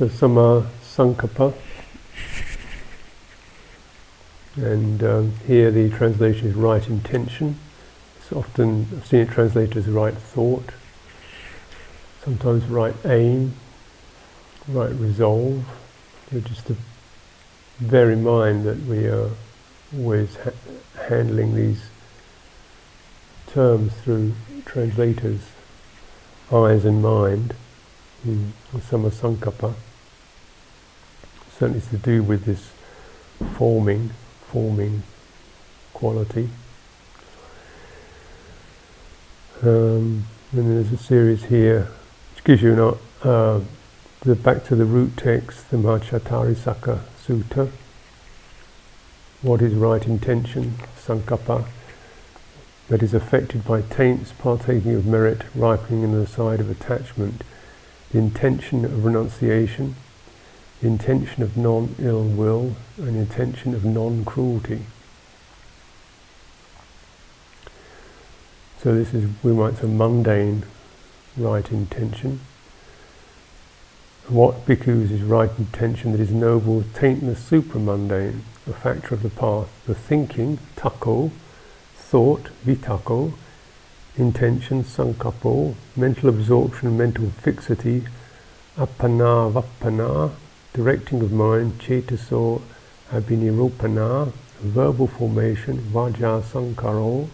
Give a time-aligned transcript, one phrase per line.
[0.00, 1.52] So samma sankappa.
[4.56, 7.58] And um, here the translation is right intention.
[8.16, 10.70] It's often, I've seen it translated as right thought,
[12.24, 13.52] sometimes right aim,
[14.68, 15.66] right resolve.
[16.32, 16.76] Just to
[17.78, 19.28] bear in mind that we are
[19.94, 20.52] always ha-
[21.08, 21.90] handling these
[23.48, 24.32] terms through
[24.64, 25.50] translators'
[26.50, 27.52] eyes and mind,
[28.26, 29.74] mm, samma sankappa.
[31.60, 32.70] Certainly to do with this
[33.58, 34.12] forming,
[34.50, 35.02] forming
[35.92, 36.48] quality.
[39.60, 41.88] Um, and there's a series here
[42.34, 43.60] which gives you an, uh,
[44.20, 47.70] the back to the root text, the Mahacattarisaka Sutta.
[49.42, 51.66] What is right intention, sankappa,
[52.88, 57.44] that is affected by taints, partaking of merit, ripening in the side of attachment,
[58.12, 59.96] the intention of renunciation,
[60.82, 64.82] intention of non-ill will, and intention of non-cruelty.
[68.82, 70.64] So this is, we might say, mundane
[71.36, 72.40] right intention.
[74.28, 79.68] What bhikkhus is right intention that is noble, taintless, supramundane, a factor of the path,
[79.86, 81.30] the thinking, takka,
[81.96, 83.32] thought, vitakka,
[84.16, 88.04] intention, sankappo, mental absorption, mental fixity,
[88.76, 90.30] appana, vappana,
[90.72, 92.62] directing of mind, chetaso,
[93.10, 97.28] abhinirupana, verbal formation, vaja sankaro,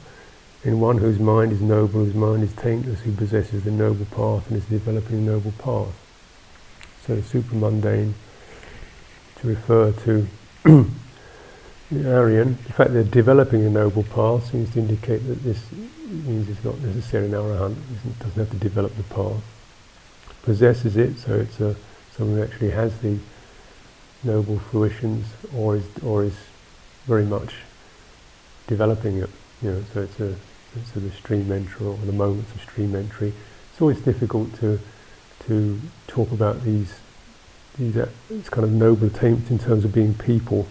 [0.65, 4.48] in one whose mind is noble, whose mind is taintless, who possesses the noble path
[4.48, 5.95] and is developing the noble path.
[7.07, 8.14] So supramundane
[9.37, 10.27] to refer to
[10.64, 15.61] the Aryan, the fact they're developing a noble path seems to indicate that this
[16.09, 19.42] means it's not necessarily an arahant, it doesn't have to develop the path.
[20.42, 21.77] Possesses it, so it's a,
[22.17, 23.19] someone who actually has the
[24.22, 26.36] noble fruitions or is, or is
[27.06, 27.55] very much
[28.67, 29.30] developing it.
[29.63, 30.35] You know, so it's a,
[30.74, 33.33] it's a the stream entry or the moments of stream entry.
[33.73, 34.79] It's always difficult to
[35.46, 36.95] to talk about these
[37.79, 40.67] these uh, it's kind of noble attempts in terms of being people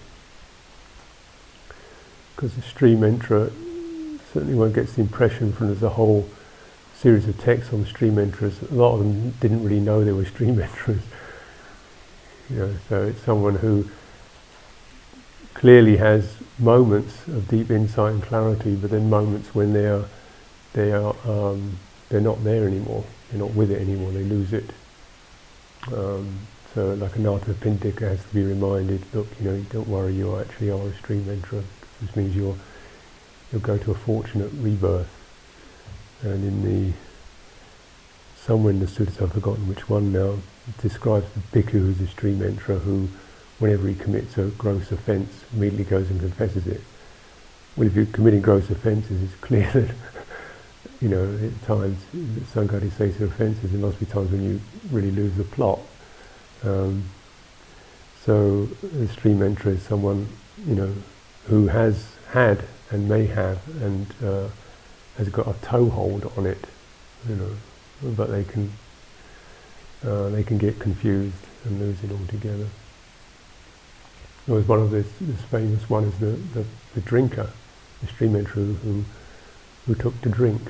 [2.36, 3.50] because the stream entry
[4.34, 6.28] certainly one gets the impression from there's a whole
[6.94, 8.70] series of texts on stream entras.
[8.70, 11.00] A lot of them didn't really know they were stream entras.
[12.50, 13.90] You know, so it's someone who
[15.56, 20.06] clearly has moments of deep insight and clarity, but then moments when they are
[20.74, 21.78] they are um,
[22.10, 23.04] they're not there anymore.
[23.30, 24.12] They're not with it anymore.
[24.12, 24.70] They lose it.
[25.92, 26.40] Um,
[26.74, 30.88] so, like Anathapindika has to be reminded, look, you know, don't worry, you actually are
[30.88, 31.64] a stream entra
[32.02, 32.58] which means you'll
[33.52, 35.08] you'll go to a fortunate rebirth.
[36.22, 36.94] And in the
[38.36, 40.38] somewhere in the suttas, I've forgotten which one now,
[40.82, 43.08] describes the bhikkhu who's a stream enterer who,
[43.60, 46.82] whenever he commits a gross offence, immediately goes and confesses it.
[47.76, 49.96] Well, if you're committing gross offences, it's clear that,
[51.02, 52.00] you know, at times,
[52.54, 54.62] sanghadisesa offences, there must be times when you
[54.92, 55.80] really lose the plot.
[56.64, 57.04] Um,
[58.24, 58.68] so,
[59.00, 60.28] a stream enterer is someone,
[60.66, 60.94] you know,
[61.48, 64.48] who has had and may have and uh,
[65.18, 66.66] has got a toehold on it,
[67.30, 67.52] you know,
[68.16, 68.72] but they can
[70.04, 71.36] uh, they can get confused
[71.66, 72.68] and lose it altogether.
[74.48, 77.50] There was one of this, this famous one is the, the, the drinker,
[78.02, 79.04] the stream enterer who
[79.86, 80.62] who took to drink.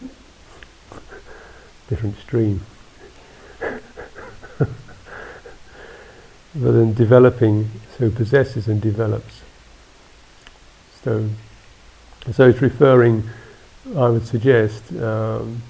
[1.88, 2.60] Different stream.
[3.60, 4.68] but
[6.54, 9.42] then developing, so possesses and develops.
[11.04, 11.28] So,
[12.32, 13.28] so it's referring,
[13.96, 15.60] I would suggest, um,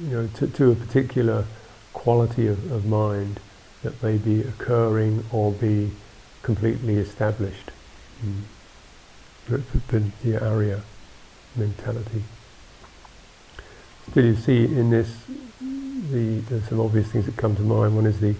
[0.00, 1.44] you know, to, to, a particular
[1.92, 3.40] quality of, of, mind
[3.82, 5.90] that may be occurring or be
[6.42, 7.70] completely established.
[8.24, 8.42] Mm.
[10.22, 10.82] The, area
[11.56, 12.22] mentality.
[14.10, 15.24] Still, you see in this,
[15.60, 17.96] the, there's some obvious things that come to mind.
[17.96, 18.34] One is the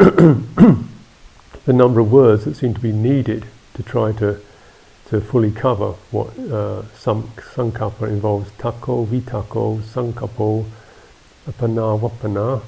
[1.66, 4.40] the number of words that seem to be needed to try to
[5.10, 10.64] to fully cover what uh, sankappa involves takka, vitakka, sankappo,
[11.50, 12.62] apana, vapana,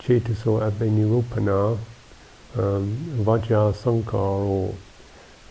[0.00, 1.78] chetaso abhinirupana,
[2.56, 4.74] um, vajja sankaro.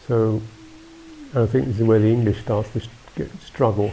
[0.07, 0.41] So
[1.35, 3.91] I think this is where the English starts to struggle.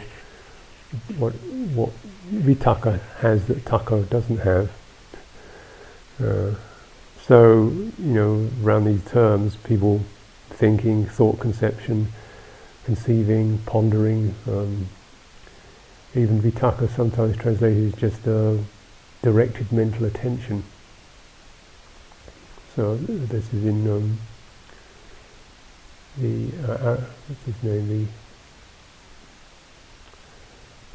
[1.17, 1.33] What
[1.73, 1.91] what
[2.31, 4.71] vitakka has that takka doesn't have.
[6.23, 6.51] Uh,
[7.27, 10.01] so you know around these terms, people
[10.51, 12.07] thinking, thought conception,
[12.85, 14.33] conceiving, pondering.
[14.47, 14.87] Um,
[16.15, 18.55] even vitakka sometimes translated as just uh,
[19.21, 20.63] directed mental attention.
[22.75, 24.17] So this is in um,
[26.17, 28.07] the uh, uh, what's his name the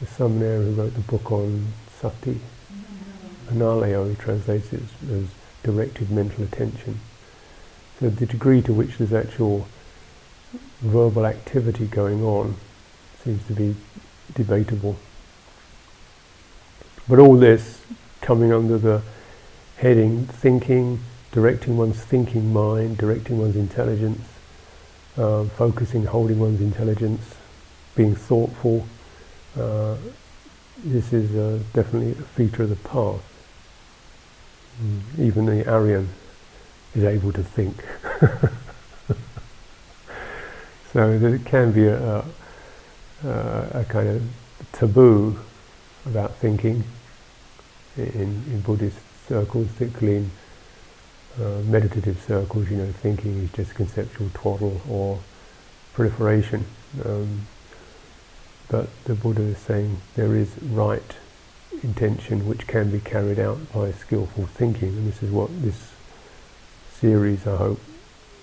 [0.00, 1.66] the Samanera who wrote the book on
[2.00, 2.40] sati.
[3.48, 5.26] Analayo, he translates it as, as
[5.62, 6.98] directed mental attention.
[7.98, 9.68] So the degree to which there's actual
[10.80, 12.56] verbal activity going on
[13.22, 13.76] seems to be
[14.34, 14.96] debatable.
[17.10, 17.82] But all this
[18.20, 19.02] coming under the
[19.78, 21.00] heading thinking,
[21.32, 24.20] directing one's thinking mind, directing one's intelligence,
[25.18, 27.34] uh, focusing, holding one's intelligence,
[27.96, 28.86] being thoughtful.
[29.58, 29.96] Uh,
[30.84, 33.20] this is uh, definitely a feature of the path.
[34.80, 35.00] Mm.
[35.18, 36.08] Even the Aryan
[36.94, 37.74] is able to think.
[40.92, 44.22] so there can be a, a, a, kind of
[44.70, 45.36] taboo
[46.06, 46.84] about thinking
[47.96, 48.98] in, in Buddhist
[49.28, 50.30] circles, particularly in
[51.40, 55.20] uh, meditative circles, you know, thinking is just conceptual twaddle or
[55.92, 56.64] proliferation.
[57.04, 57.46] Um,
[58.68, 61.16] but the Buddha is saying there is right
[61.82, 65.92] intention which can be carried out by skillful thinking, and this is what this
[66.92, 67.80] series, I hope,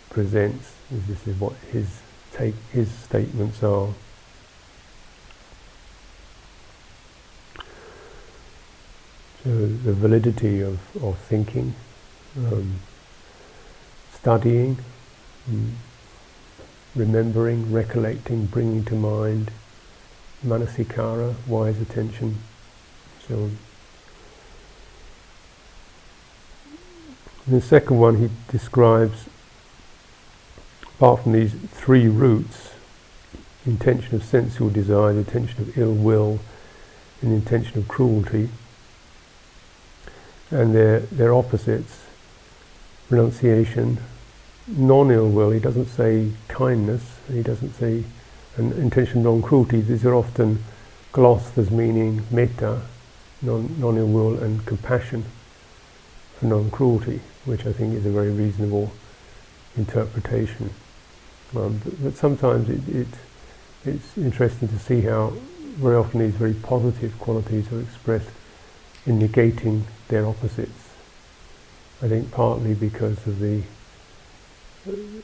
[0.10, 0.74] presents.
[0.90, 2.02] This is what his
[2.34, 3.90] take, his statements are.
[9.48, 11.74] The validity of, of thinking,
[12.38, 12.80] um,
[14.14, 14.78] studying,
[15.50, 15.72] mm,
[16.94, 19.52] remembering, recollecting, bringing to mind,
[20.46, 22.40] manasikara, wise attention,
[23.26, 23.58] so on.
[27.48, 29.28] the second one he describes,
[30.98, 32.72] apart from these three roots,
[33.66, 36.40] intention of sensual desire, the intention of ill will,
[37.22, 38.50] and the intention of cruelty,
[40.52, 42.06] and their, their opposites,
[43.10, 43.98] renunciation,
[44.68, 48.04] non-ill will, he doesn't say kindness, he doesn't say
[48.58, 50.64] an intention of non-cruelty, these are often
[51.12, 52.82] glossed as meaning metta,
[53.42, 55.26] non, non-ill will, and compassion
[56.38, 58.92] for non-cruelty, which I think is a very reasonable
[59.78, 60.70] interpretation.
[61.56, 63.08] Um, but, but, sometimes it, it,
[63.86, 65.34] it's interesting to see how
[65.78, 68.30] very often these very positive qualities are expressed
[69.08, 70.90] in negating their opposites.
[72.04, 73.64] I think partly because of the,
[74.86, 75.24] you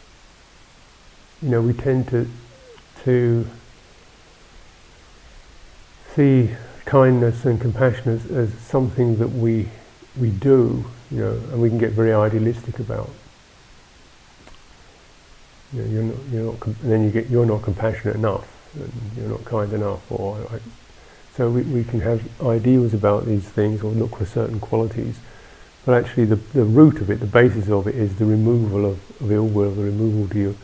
[1.42, 2.28] know, we tend to
[3.04, 3.46] to
[6.16, 6.50] see
[6.86, 9.70] kindness and compassion as, as something that we
[10.20, 13.10] we do, you know, and we can get very idealistic about.
[15.74, 19.30] You know, you're not, you're not, then you get you're not compassionate enough, and you're
[19.30, 20.40] not kind enough, or
[21.36, 25.20] so we, we can have ideals about these things or look for certain qualities,
[25.86, 29.22] but actually the, the root of it, the basis of it is the removal of,
[29.22, 30.56] of ill will, the removal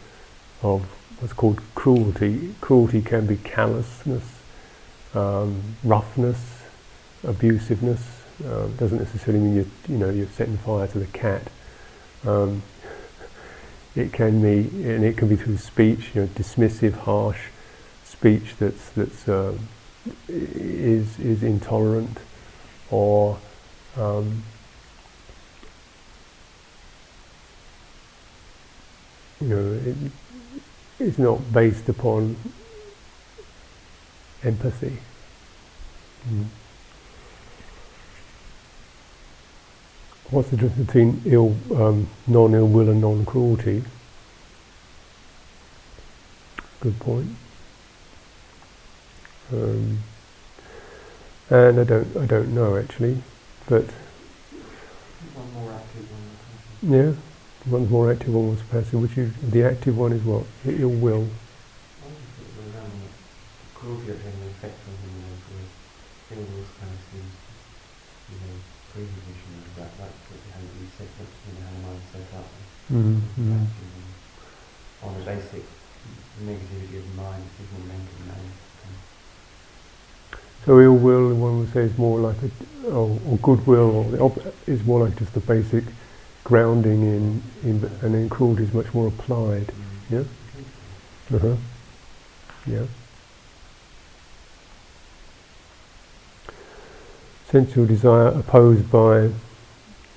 [0.62, 0.84] of
[1.20, 2.54] what's called cruelty.
[2.62, 4.24] Cruelty can be callousness,
[5.14, 6.62] um, roughness,
[7.24, 8.02] abusiveness.
[8.46, 11.42] Uh, doesn't necessarily mean you you know you're setting fire to the cat.
[12.26, 12.62] Um,
[13.96, 17.48] it can be, and it can be through speech, you know, dismissive, harsh
[18.06, 19.58] speech that's that's uh,
[20.28, 22.18] is is intolerant
[22.92, 23.38] or
[23.98, 24.44] um,
[29.42, 29.96] you know it,
[31.00, 32.36] it's not based upon
[34.44, 34.98] empathy.
[36.30, 36.46] Mm.
[40.30, 43.84] What's the difference between ill, um, non-ill will and non-cruelty?
[46.82, 47.36] Good point.
[49.52, 50.00] Um,
[51.50, 53.18] and I don't, I don't know actually,
[53.68, 53.86] but
[55.34, 56.94] one more active one.
[56.94, 57.14] Yeah,
[57.66, 59.02] one's more active, one one's passive.
[59.02, 60.46] Which is the active one is what?
[60.64, 61.28] The ill will.
[63.74, 65.18] Cruelty having an effect on him,
[66.32, 68.56] ill will kind of you know,
[68.94, 69.92] precondition of that.
[69.98, 72.46] That's what you have you set up, you know, how the mind's set up.
[72.92, 73.66] Mm-hmm.
[75.02, 75.66] On the basic
[76.44, 78.52] negativity of mind, more mental mind.
[80.66, 84.20] So ill will, one would say, is more like a, or, or goodwill, or the
[84.20, 85.84] op- is more like just the basic
[86.44, 89.72] grounding in, in and then cruelty is much more applied.
[90.10, 90.24] Yeah.
[91.34, 91.56] Uh huh.
[92.66, 92.86] Yeah.
[97.48, 99.32] Sensual desire opposed by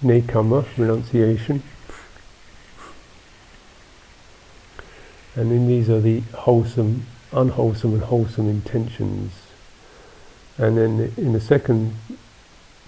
[0.03, 1.63] nekkhamma, renunciation.
[5.35, 9.33] And then these are the wholesome, unwholesome and wholesome intentions
[10.63, 11.97] and then in the second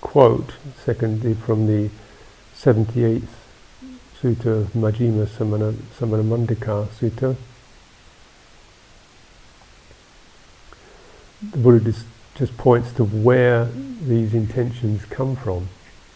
[0.00, 0.52] quote,
[0.85, 1.90] secondly from the
[2.54, 3.26] 78th
[4.21, 7.37] Sutta of Majjhima Samana, Samana Mandika Sutta.
[11.50, 13.64] The Buddha just, just points to where
[14.02, 15.69] these intentions come from.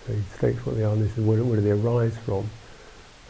[0.07, 2.49] So he states what they are, and this is where, where do they arise from.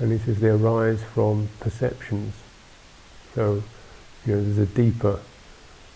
[0.00, 2.34] And he says they arise from perceptions.
[3.34, 3.62] So,
[4.26, 5.18] you know, there's a deeper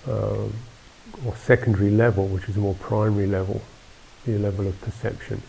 [0.08, 0.54] um,
[1.26, 3.62] or secondary level, which is a more primary level,
[4.24, 5.42] the level of perception.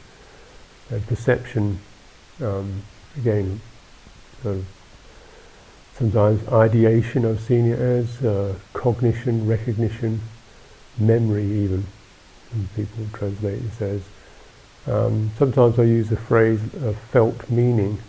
[0.89, 1.79] And perception,
[2.41, 2.83] um,
[3.17, 3.61] again,
[4.41, 4.65] sort of
[5.95, 10.21] sometimes ideation, I've seen it as uh, cognition, recognition,
[10.97, 11.85] memory, even.
[12.51, 14.01] And people translate it as.
[14.85, 17.99] Um, sometimes I use the phrase of felt meaning.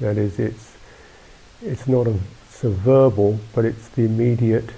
[0.00, 0.76] That is, it's
[1.62, 2.18] it's not a
[2.50, 4.70] so verbal, but it's the immediate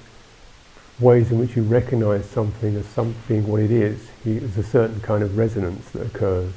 [0.99, 4.09] ways in which you recognize something as something what it is.
[4.25, 6.53] You, there's a certain kind of resonance that occurs.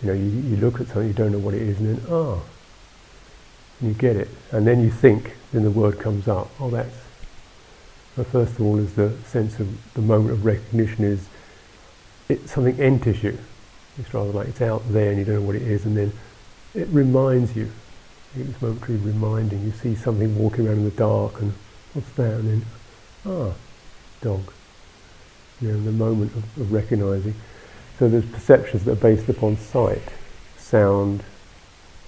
[0.00, 2.06] You know, you, you look at something, you don't know what it is, and then,
[2.10, 2.40] ah,
[3.80, 4.28] you get it.
[4.52, 6.48] And then you think, then the word comes up.
[6.60, 6.96] Oh, that's,
[8.16, 11.28] well, first of all, is the sense of the moment of recognition is
[12.28, 13.38] it, something enters you.
[13.98, 16.12] It's rather like it's out there and you don't know what it is, and then
[16.74, 17.70] it reminds you.
[18.36, 19.64] It's momentary reminding.
[19.64, 21.52] You see something walking around in the dark, and
[21.94, 22.34] what's that?
[22.34, 22.66] And then
[23.28, 23.52] ah,
[24.20, 24.52] dog.
[25.60, 27.34] You know, the moment of, of recognizing.
[27.98, 30.02] So there's perceptions that are based upon sight,
[30.56, 31.24] sound,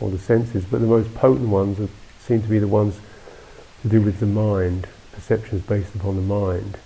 [0.00, 1.88] or the senses, but the most potent ones are,
[2.20, 3.00] seem to be the ones
[3.82, 6.78] to do with the mind, perceptions based upon the mind.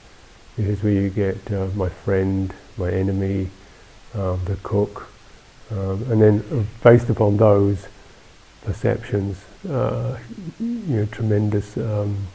[0.57, 3.51] Here's where you get uh, my friend, my enemy,
[4.15, 5.09] um, the cook,
[5.71, 7.87] um, and then uh, based upon those
[8.65, 10.19] perceptions, uh,
[10.59, 12.27] you know, tremendous um,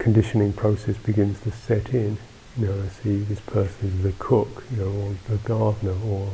[0.00, 2.18] conditioning process begins to set in.
[2.58, 6.32] You know, I see this person is the cook, you know, or the gardener, or,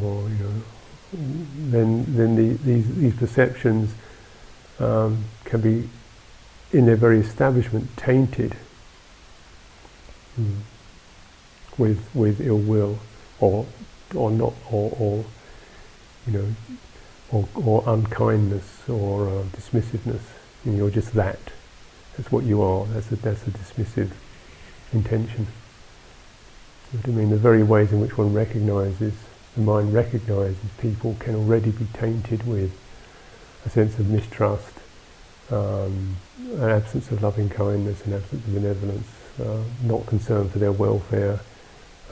[0.00, 0.62] or you know,
[1.70, 3.94] then then the, these these perceptions
[4.78, 5.88] um, can be,
[6.72, 8.56] in their very establishment, tainted
[10.40, 10.60] mm,
[11.76, 12.98] with with ill will,
[13.38, 13.66] or
[14.14, 15.24] or not, or, or
[16.26, 16.48] you know,
[17.30, 20.22] or, or unkindness, or uh, dismissiveness.
[20.64, 21.38] And you're just that.
[22.16, 22.86] That's what you are.
[22.86, 24.10] That's a, that's a dismissive
[24.92, 25.46] intention.
[27.04, 29.12] I mean, the very ways in which one recognizes,
[29.54, 32.72] the mind recognizes people can already be tainted with
[33.66, 34.72] a sense of mistrust,
[35.50, 36.16] um,
[36.54, 39.08] an absence of loving kindness, an absence of benevolence,
[39.40, 41.40] uh, not concern for their welfare,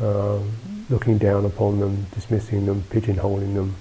[0.01, 0.39] uh,
[0.91, 3.75] looking down upon them, dismissing them, pigeonholing them.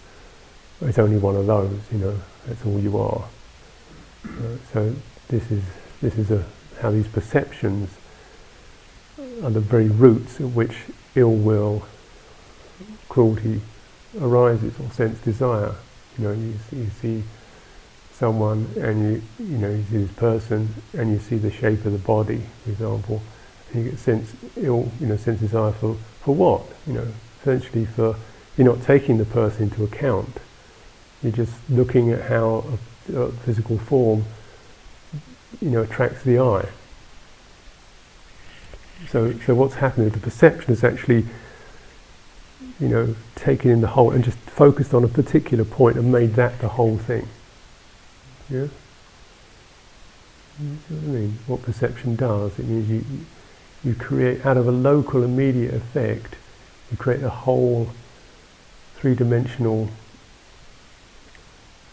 [0.81, 3.25] It's only one of those, you know, that's all you are.
[4.25, 4.95] Uh, so
[5.27, 5.63] this is
[6.03, 6.43] this is a,
[6.81, 7.89] how these perceptions
[9.41, 10.75] are the very roots at which
[11.15, 11.85] ill will,
[13.07, 13.61] cruelty
[14.19, 15.73] arises, or sense desire.
[16.17, 17.23] You know, you, you see
[18.11, 21.93] someone and you you know you see this person and you see the shape of
[21.93, 23.21] the body, for example,
[23.71, 27.07] and you get sense ill you know sense desire for for what you know
[27.41, 28.15] essentially for
[28.57, 30.37] you're not taking the person into account.
[31.23, 32.65] You're just looking at how
[33.09, 34.25] a, a physical form
[35.61, 36.67] you know, attracts the eye.
[39.09, 40.09] So, so what's happening?
[40.09, 41.25] The perception is actually,
[42.79, 46.33] you know, taken in the whole and just focused on a particular point and made
[46.35, 47.27] that the whole thing.
[48.49, 48.67] Yeah.
[50.61, 51.39] You see what I mean?
[51.47, 52.57] What perception does?
[52.59, 53.03] It means you
[53.83, 56.35] you create out of a local immediate effect,
[56.89, 57.89] you create a whole
[58.95, 59.89] three-dimensional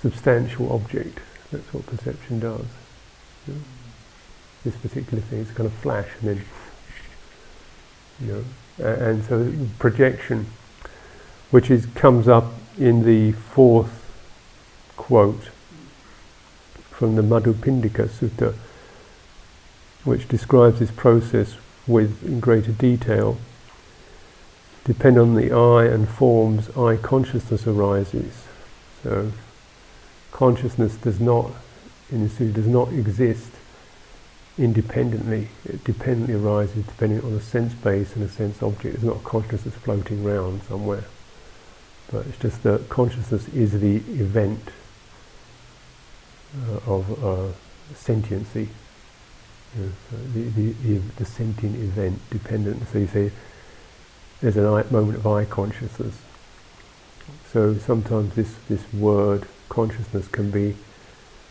[0.00, 1.19] substantial object.
[1.50, 2.67] That's what perception does
[4.64, 5.40] this particular thing.
[5.40, 6.45] It's kind of flash, and then
[8.21, 8.45] you
[8.79, 10.47] know, and so projection,
[11.50, 13.97] which is comes up in the fourth
[14.97, 15.50] quote
[16.90, 18.55] from the Madhupindika Sutta,
[20.05, 23.38] which describes this process with in greater detail.
[24.85, 28.45] Depend on the eye and forms, eye consciousness arises.
[29.02, 29.33] So
[30.33, 31.50] consciousness does not
[32.11, 33.50] in the Sutta does not exist
[34.61, 35.49] independently.
[35.64, 38.95] It dependently arises depending on a sense base and a sense object.
[38.95, 41.05] It's not consciousness floating around somewhere.
[42.12, 44.61] But it's just that consciousness is the event
[46.69, 47.52] uh, of uh,
[47.95, 48.69] sentiency.
[49.76, 52.87] You know, so the, the, the, the, sentient event dependent.
[52.88, 53.31] So you say
[54.40, 56.19] there's a moment of eye consciousness.
[57.52, 60.76] So sometimes this, this word consciousness can be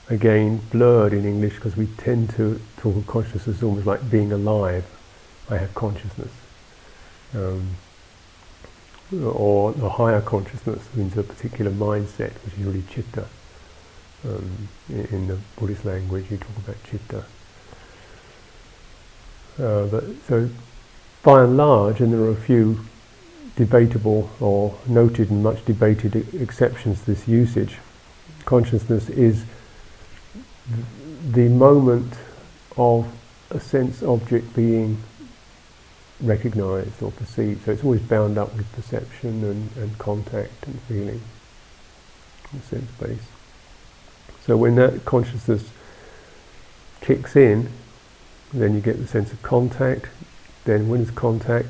[0.10, 4.86] again blurred in English because we tend to talk of consciousness almost like being alive.
[5.50, 6.32] I have consciousness.
[7.36, 7.76] Um,
[9.24, 13.26] or the higher consciousness means a particular mindset, which is really chitta.
[14.28, 17.24] Um, in, in, the Buddhist language, you talk about chitta.
[19.58, 20.50] Uh, but so,
[21.24, 22.80] by and large, and there are a few
[23.56, 27.78] debatable or noted and much debated exceptions to this usage,
[28.46, 29.46] consciousness is
[31.32, 32.14] the moment
[32.78, 33.12] of
[33.52, 34.98] a sense object being
[36.22, 37.66] recognized or perceived.
[37.66, 41.22] So it's always bound up with perception and, and contact and feeling,
[42.54, 43.20] in sense base.
[44.46, 45.70] So when that consciousness
[47.02, 47.70] kicks in,
[48.54, 50.08] then you get the sense of contact.
[50.66, 51.70] Then when there's contact,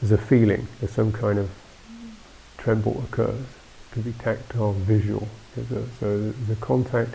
[0.00, 0.66] there's a feeling.
[0.80, 1.50] There's some kind of
[2.58, 3.40] tremble occurs.
[3.40, 5.28] It can be tactile, visual.
[5.54, 7.14] So the, the, contact,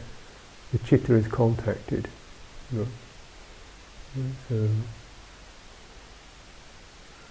[0.71, 2.07] the chitta is contacted.
[2.71, 2.87] You know.
[4.49, 4.67] So,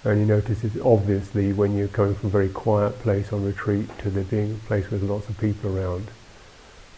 [0.02, 3.87] and you notice it's obviously when you're coming from a very quiet place on retreat
[3.99, 6.09] to there being a place with lots of people around,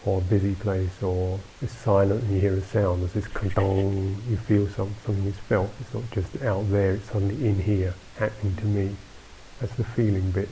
[0.05, 4.21] or a busy place, or it's silent and you hear a sound, there's this dong,
[4.29, 5.69] you feel some, something is felt.
[5.81, 8.95] It's not just out there, it's suddenly in here, happening to me.
[9.59, 10.49] That's the feeling bit.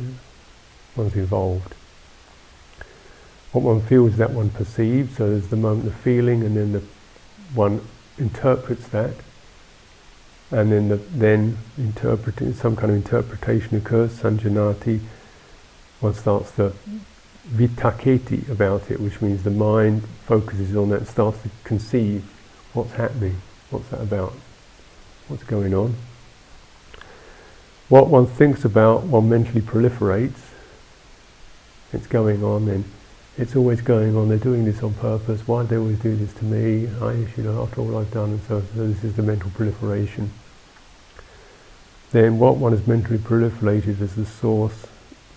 [0.00, 0.08] Yeah.
[0.96, 1.74] One's involved.
[3.54, 6.82] What one feels that one perceives, so there's the moment of feeling and then the
[7.54, 7.80] one
[8.18, 9.14] interprets that.
[10.50, 14.98] And then the, then interpreting some kind of interpretation occurs, sanjanati,
[16.00, 16.72] one starts to
[17.48, 22.24] vitakketi about it, which means the mind focuses on that starts to conceive
[22.72, 24.32] what's happening, what's that about,
[25.28, 25.94] what's going on.
[27.88, 30.40] What one thinks about, one mentally proliferates,
[31.92, 32.84] it's going on then
[33.36, 34.28] it's always going on.
[34.28, 35.46] They're doing this on purpose.
[35.46, 36.88] Why do they always do this to me?
[37.00, 40.30] I, you know, after all I've done, and so, so this is the mental proliferation.
[42.12, 44.86] Then, what one has mentally proliferated as the source,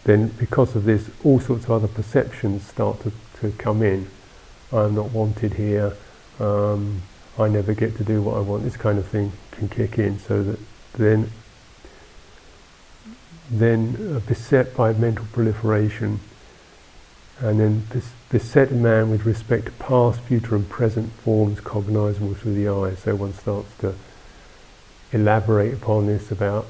[0.04, 4.08] then because of this, all sorts of other perceptions start to, to come in.
[4.72, 5.94] I'm not wanted here.
[6.40, 7.02] Um,
[7.40, 8.64] I never get to do what I want.
[8.64, 10.60] This kind of thing can kick in, so that
[10.94, 11.32] then,
[13.50, 16.20] then uh, beset by mental proliferation
[17.40, 22.56] and then this, beset man with respect to past, future and present forms cognizable through
[22.56, 22.96] the eye.
[22.96, 23.96] So one starts to
[25.12, 26.68] elaborate upon this about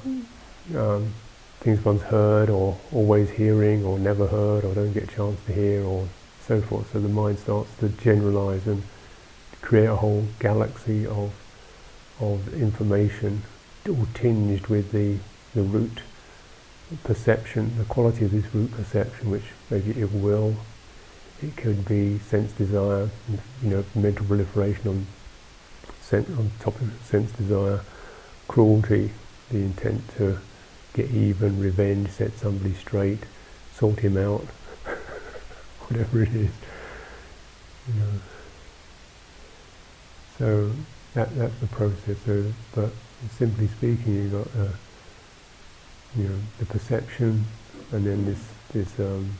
[0.76, 1.12] um,
[1.60, 5.52] things one's heard or always hearing or never heard or don't get a chance to
[5.52, 6.08] hear or
[6.46, 6.92] so forth.
[6.92, 8.82] So the mind starts to generalize and
[9.60, 11.32] create a whole galaxy of
[12.20, 13.42] of information
[13.88, 15.18] all tinged with the,
[15.54, 16.02] the root
[17.04, 20.56] perception, the quality of this root perception, which maybe it will,
[21.42, 23.08] it could be sense desire,
[23.62, 25.06] you know, mental proliferation on,
[26.12, 27.80] on top of sense desire,
[28.48, 29.10] cruelty,
[29.50, 30.38] the intent to
[30.94, 33.24] get even, revenge, set somebody straight,
[33.72, 34.40] sort him out,
[35.88, 36.50] whatever it is.
[37.86, 38.12] You know.
[40.38, 40.72] So
[41.14, 42.16] that that's the process.
[42.24, 42.90] So, but
[43.30, 44.68] simply speaking, you've got uh,
[46.16, 47.44] you know the perception,
[47.92, 49.30] and then this this um,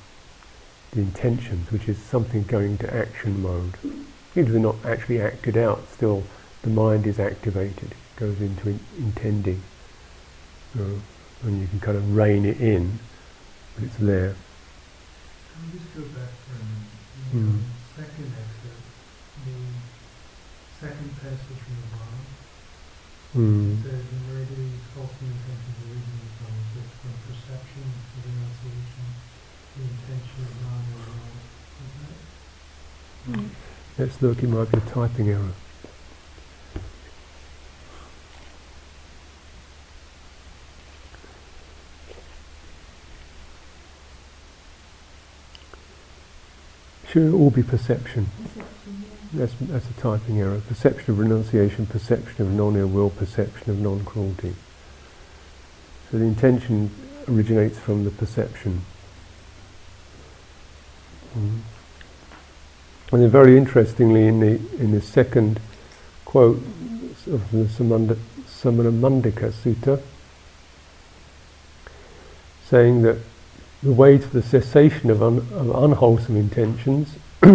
[0.92, 3.74] the intentions, which is something going to action mode.
[4.36, 6.22] Even they're not actually acted out, still
[6.62, 9.62] the mind is activated, goes into in- intending.
[10.74, 12.98] and you can kind of rein it in,
[13.74, 14.34] but it's there.
[15.52, 16.98] Can we just go back for a minute?
[17.28, 17.60] Mm.
[17.96, 18.88] second excerpt,
[19.44, 19.58] the
[20.80, 22.24] second passage from the bottom,
[23.36, 23.82] mm.
[23.82, 24.20] says, in
[24.56, 25.78] these false intentions
[26.38, 26.52] from?
[26.58, 27.84] Is it from perception,
[28.22, 29.06] renunciation,
[29.76, 30.88] the intention of non
[33.28, 33.48] mm.
[33.98, 35.52] Let's look, it might be a typing error.
[47.08, 48.28] Should it all be perception?
[48.44, 48.62] perception yeah.
[49.32, 50.60] That's, that's a typing error.
[50.68, 54.54] Perception of renunciation, perception of non-ill will, perception of non-cruelty.
[56.10, 56.90] So the intention
[57.26, 58.82] originates from the perception.
[61.36, 61.60] Mm.
[63.10, 65.60] And then very interestingly in the in the second
[66.24, 66.62] quote
[67.26, 68.16] of the Samana
[68.90, 70.00] Mandika Sutta,
[72.66, 73.18] saying that
[73.82, 77.14] the way to the cessation of, un, of unwholesome intentions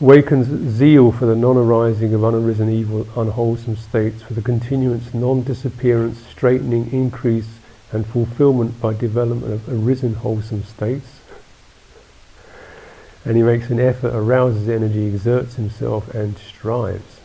[0.00, 6.90] wakens zeal for the non-arising of unarisen evil, unwholesome states, for the continuance, non-disappearance, straightening,
[6.90, 7.58] increase,
[7.92, 11.19] and fulfillment by development of arisen wholesome states.
[13.24, 17.20] And he makes an effort, arouses energy, exerts himself, and strives.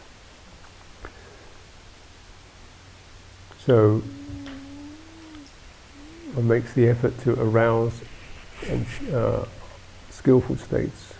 [3.65, 4.03] so
[6.33, 8.01] one makes the effort to arouse
[8.67, 9.45] and, uh,
[10.11, 11.13] skillful states,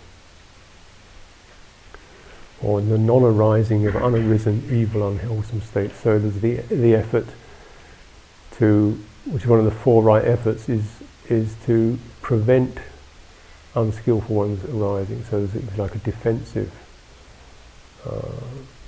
[2.62, 5.98] or the non-arising of unarisen, evil, unwholesome states.
[6.02, 7.26] So there's the the effort
[8.58, 10.84] to, which is one of the four right efforts, is
[11.28, 12.78] is to prevent
[13.76, 15.22] unskillful ones arising.
[15.24, 16.72] So it's like a defensive,
[18.04, 18.22] uh,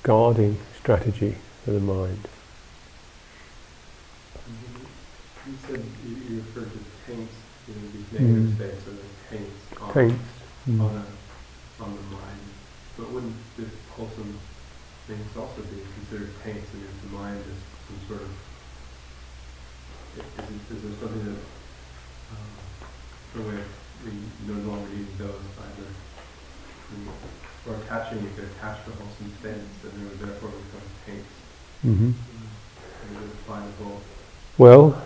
[0.03, 2.27] guarding strategy for the mind.
[5.47, 7.35] You said you, referred to taints,
[7.69, 8.57] you know, these negative mm.
[8.57, 10.25] states or the taints on, taints.
[10.69, 10.81] Mm.
[10.81, 12.41] on, a, on the mind.
[12.97, 14.39] But wouldn't this wholesome
[15.07, 16.69] things also be considered taints?
[16.73, 18.31] And if the mind is some sort of
[20.19, 21.41] is, is there something that
[23.41, 23.63] uh, way
[24.05, 24.13] we
[24.47, 25.89] no longer need those either
[27.67, 31.29] or attaching you could attach to wholesome states and they would therefore become taints.
[31.85, 32.11] Mm-hmm.
[34.57, 35.03] Well,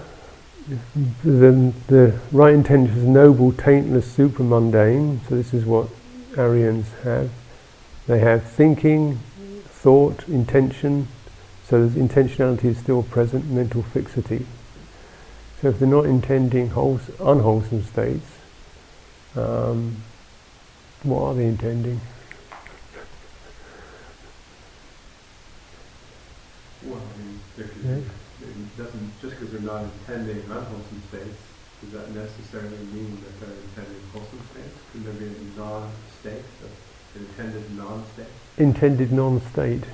[1.25, 5.21] the, the right intention is noble, taintless, supramundane.
[5.29, 5.89] So this is what
[6.37, 7.31] Aryans have.
[8.07, 9.19] They have thinking,
[9.67, 11.09] thought, intention.
[11.69, 14.47] So intentionality is still present, mental fixity.
[15.61, 18.32] So if they're not intending wholes- unwholesome states,
[19.37, 19.97] um,
[21.03, 22.01] what are they intending?
[26.85, 27.95] Well, I mean, yeah.
[27.95, 31.39] it doesn't just because they're not intending unwholesome states,
[31.81, 34.79] does that necessarily mean that they're intending wholesome states?
[34.93, 36.45] Can there be a non-state,
[37.15, 38.27] an intended non-state?
[38.59, 39.85] Intended non-state.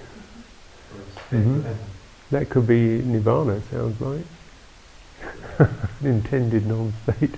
[1.31, 1.63] Mm-hmm.
[2.31, 3.63] That could be nirvana.
[3.71, 4.25] Sounds like
[6.03, 7.35] intended non-state.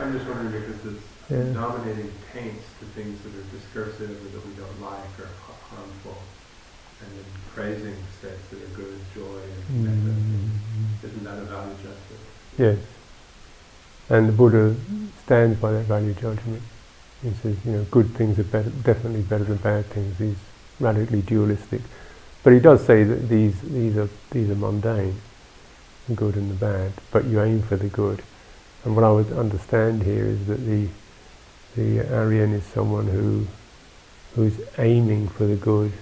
[0.00, 1.52] I'm just wondering because it's yeah.
[1.52, 5.28] dominating taints to things that are discursive or that we don't like or
[5.70, 6.16] harmful,
[7.00, 9.40] and then praising states that are good, joy,
[9.72, 11.06] and mm-hmm.
[11.06, 12.22] Isn't that a value judgment?
[12.56, 12.78] Yes.
[14.08, 14.74] And the Buddha
[15.24, 16.62] stands by that value judgment.
[17.22, 20.16] He says, you know, good things are better, definitely better than bad things.
[20.18, 20.36] He's
[20.80, 21.80] radically dualistic,
[22.42, 25.20] but he does say that these these are these are mundane
[26.08, 28.22] the good and the bad, but you aim for the good.
[28.84, 30.88] And what I would understand here is that the
[31.76, 33.46] the Aryan is someone who
[34.34, 35.92] who's aiming for the good,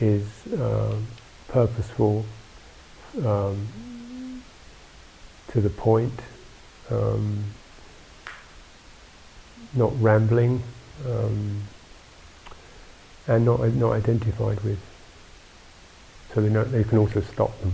[0.00, 0.24] is
[0.58, 0.94] uh,
[1.48, 2.24] purposeful,
[3.24, 3.66] um,
[5.48, 6.20] to the point,
[6.90, 7.44] um,
[9.74, 10.62] not rambling,
[11.06, 11.62] um,
[13.26, 14.78] and not not identified with.
[16.34, 17.72] So they know they can also stop them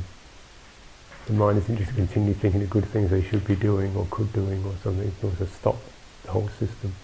[1.26, 4.32] the mind isn't just continually thinking of good things they should be doing or could
[4.32, 5.06] doing or something.
[5.06, 5.76] It can also stop
[6.24, 6.94] the whole system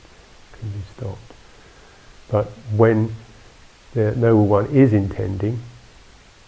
[0.59, 1.33] can be stopped.
[2.31, 3.14] But when
[3.94, 5.61] the noble one is intending,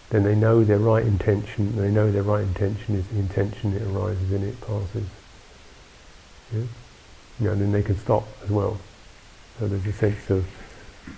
[0.09, 1.75] then they know their right intention.
[1.75, 5.07] They know their right intention is the intention that arises in it passes.
[6.53, 6.59] Yeah?
[7.39, 8.79] You know, and then they can stop as well.
[9.59, 10.45] So there's a sense of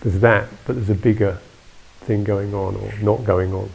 [0.01, 1.39] there's that, but there's a bigger
[2.01, 3.69] thing going on or not going on.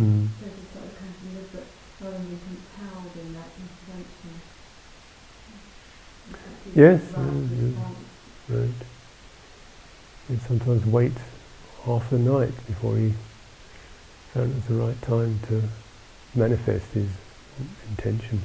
[0.00, 0.28] Mm.
[0.40, 1.66] So just sort of come to live but
[1.98, 4.34] thoroughly compelled in that intervention.
[6.80, 7.74] Yes, right,
[8.48, 8.70] right.
[10.30, 11.12] And sometimes wait
[11.84, 13.12] half the night before he
[14.32, 15.62] found it was the right time to
[16.34, 17.10] manifest his
[17.90, 18.40] intention.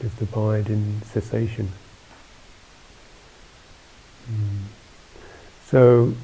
[0.00, 1.68] Just abide in cessation.
[4.30, 4.62] Mm.
[5.66, 6.14] So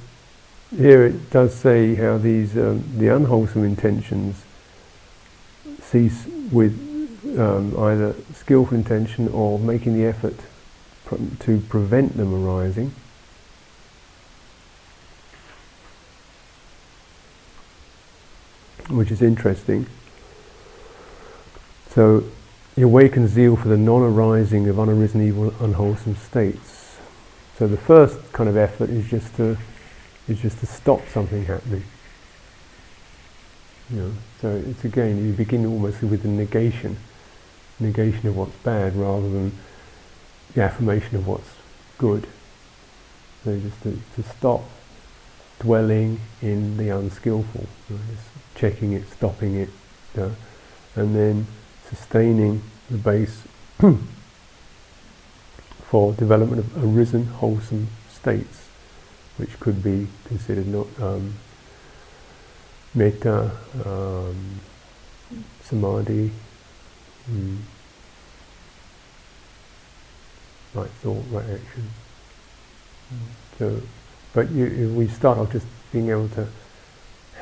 [0.74, 4.42] here it does say how these um, the unwholesome intentions
[5.82, 6.72] cease with
[7.38, 10.34] um, either skillful intention or making the effort
[11.40, 12.92] to prevent them arising.
[18.88, 19.86] Which is interesting.
[21.90, 22.24] So,
[22.78, 26.96] he awakens zeal for the non-arising of unarisen evil, unwholesome states.
[27.58, 29.58] So the first kind of effort is just to
[30.28, 31.82] is just to stop something happening.
[33.90, 36.96] You know, so it's again you begin almost with the negation,
[37.80, 39.58] negation of what's bad rather than
[40.54, 41.50] the affirmation of what's
[41.98, 42.26] good.
[43.44, 44.62] So just to, to stop
[45.60, 48.02] dwelling in the unskillful, you know,
[48.54, 49.70] checking it, stopping it,
[50.18, 50.34] know,
[50.96, 51.46] and then
[51.88, 53.42] sustaining the base
[55.82, 58.68] for development of arisen wholesome states
[59.38, 61.34] which could be considered not um,
[62.94, 63.50] metta,
[63.84, 64.60] um,
[65.62, 66.30] samadhi,
[67.30, 67.58] mm,
[70.74, 71.90] right thought, right action.
[73.12, 73.58] Mm.
[73.58, 73.82] So,
[74.32, 76.46] but you, we start off just being able to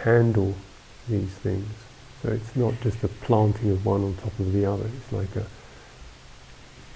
[0.03, 0.55] handle
[1.09, 1.69] these things.
[2.23, 4.87] So it's not just a planting of one on top of the other.
[4.87, 5.47] It's like a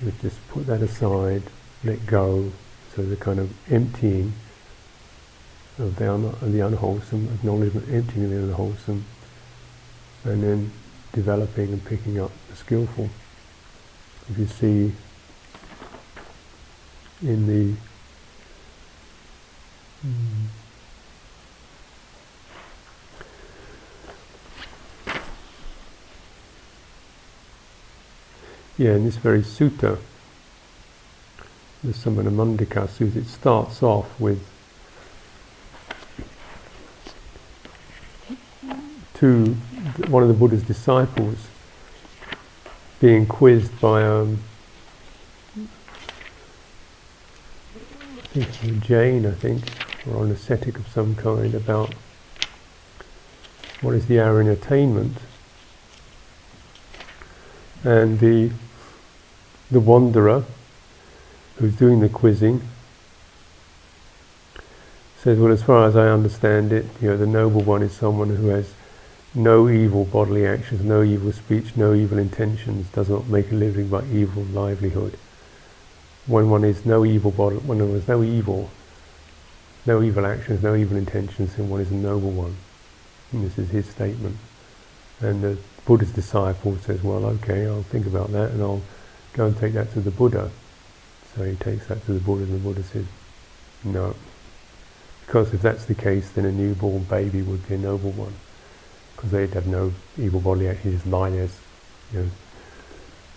[0.03, 1.43] you just put that aside,
[1.85, 2.51] let go.
[2.95, 4.33] So the kind of emptying
[5.79, 9.05] of the, un- of the unwholesome, acknowledgement, emptying of the unwholesome,
[10.25, 10.73] and then
[11.13, 13.11] developing and picking up the skillful.
[14.31, 14.93] If you see
[17.23, 17.75] in the
[20.07, 20.47] mm,
[28.79, 29.99] yeah, in this very sutta,
[31.85, 34.43] the Samana Mandika sutta, it starts off with
[39.13, 39.55] two,
[40.09, 41.37] one of the Buddha's disciples
[43.01, 44.39] being quizzed by um,
[48.33, 48.45] A
[48.81, 49.65] Jain, I think,
[50.09, 51.93] or an ascetic of some kind about
[53.81, 55.17] what is the hour in attainment.
[57.83, 58.53] And the
[59.69, 60.45] the wanderer
[61.57, 62.63] who's doing the quizzing
[65.19, 68.37] says, well, as far as I understand it, you know, the noble one is someone
[68.37, 68.73] who has
[69.35, 73.89] no evil bodily actions, no evil speech, no evil intentions, does not make a living
[73.89, 75.19] by evil livelihood.
[76.31, 78.71] When one is no evil body, when there is no evil,
[79.85, 82.57] no evil actions, no evil intentions, then one is a noble one.
[83.33, 84.37] And this is his statement.
[85.19, 88.81] And the Buddha's disciple says, well, okay, I'll think about that and I'll
[89.33, 90.53] go and take that to the Buddha.
[91.35, 93.07] So he takes that to the Buddha and the Buddha says,
[93.83, 94.15] no.
[95.27, 98.35] Because if that's the case, then a newborn baby would be a noble one
[99.17, 101.49] because they'd have no evil bodily actually just lie there,
[102.13, 102.31] you know,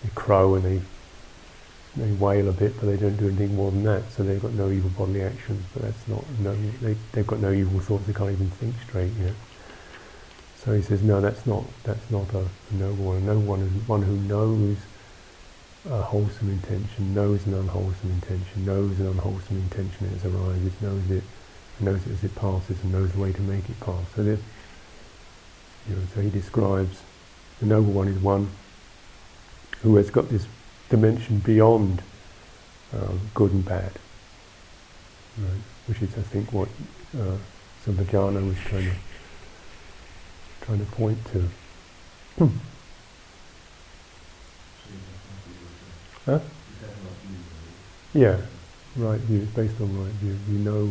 [0.04, 0.80] they crow and they
[1.96, 4.10] they wail a bit, but they don't do anything more than that.
[4.10, 6.54] So they've got no evil bodily actions, but that's not no.
[6.80, 8.06] They they've got no evil thoughts.
[8.06, 9.12] They can't even think straight.
[9.12, 9.34] You know.
[10.64, 13.16] So he says, no, that's not that's not a, noble one.
[13.18, 14.78] A noble one is one who knows
[15.90, 21.10] a wholesome intention, knows an unwholesome intention, knows an unwholesome intention as it arises, knows
[21.10, 21.22] it,
[21.80, 24.04] knows it as it passes, and knows the way to make it pass.
[24.16, 24.40] So this
[25.88, 27.02] you know, so he describes
[27.60, 28.48] the noble one is one
[29.82, 30.46] who has got this
[30.88, 32.02] dimension beyond
[32.92, 33.92] um, good and bad,
[35.38, 35.60] right?
[35.86, 36.68] which is, I think, what
[37.18, 37.36] uh,
[37.84, 38.94] Sambhajana was trying to
[40.62, 41.50] trying to point to.
[46.26, 46.40] huh?
[48.14, 48.40] Yeah,
[48.96, 50.38] right view, based on right view.
[50.48, 50.86] You know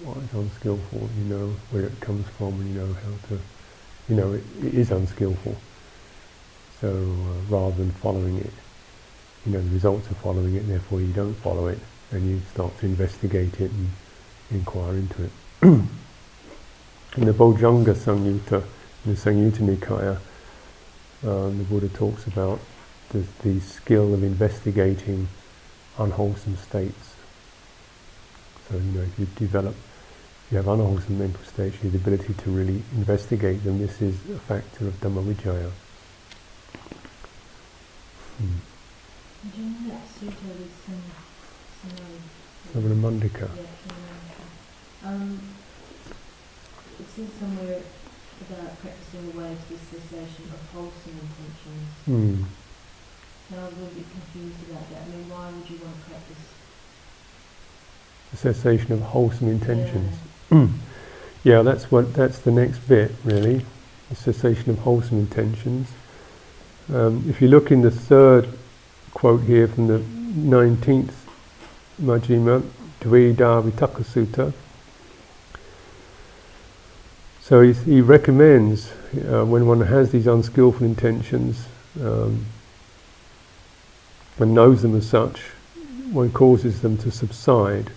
[0.00, 3.40] what is unskillful, you know where it comes from, you know how to
[4.08, 5.60] you know, it, it is unskillful.
[6.80, 8.52] So uh, rather than following it,
[9.46, 11.78] you know, the results of following it, therefore you don't follow it,
[12.10, 13.90] and you start to investigate it and
[14.50, 15.30] inquire into it.
[15.62, 15.88] in
[17.24, 18.64] the Bojjhanga Samyutta,
[19.04, 20.18] in the Samyutta Nikaya,
[21.24, 22.58] um, the Buddha talks about
[23.10, 25.28] the, the skill of investigating
[25.98, 27.14] unwholesome states.
[28.68, 29.74] So, you know, if you develop
[30.46, 33.80] if you have unwholesome mental states, you have the ability to really investigate them.
[33.80, 35.70] This is a factor of Dhammavicaya.
[38.38, 38.75] Hmm.
[39.54, 41.02] Do you know that sutta with some,
[42.72, 43.48] some Mandika?
[43.54, 45.40] Yeah, um,
[46.98, 47.80] it says somewhere
[48.40, 51.88] about practicing away to the cessation of wholesome intentions.
[52.06, 52.42] Hmm.
[53.50, 55.02] And I'm a little bit confused about that.
[55.02, 56.44] I mean, why would you want to practice?
[58.32, 60.16] The cessation of wholesome intentions.
[60.50, 60.58] Yeah.
[60.58, 60.74] Hmm.
[61.44, 63.64] yeah, that's what that's the next bit really,
[64.08, 65.88] the cessation of wholesome intentions.
[66.92, 68.48] Um, if you look in the third
[69.16, 71.14] quote here from the 19th
[72.02, 72.60] Majjhima,
[73.00, 74.52] Dvedha Vitakka Sutta,
[77.40, 78.92] so he, he recommends
[79.26, 81.66] uh, when one has these unskillful intentions
[81.98, 82.44] um,
[84.38, 85.40] and knows them as such,
[86.10, 87.90] one causes them to subside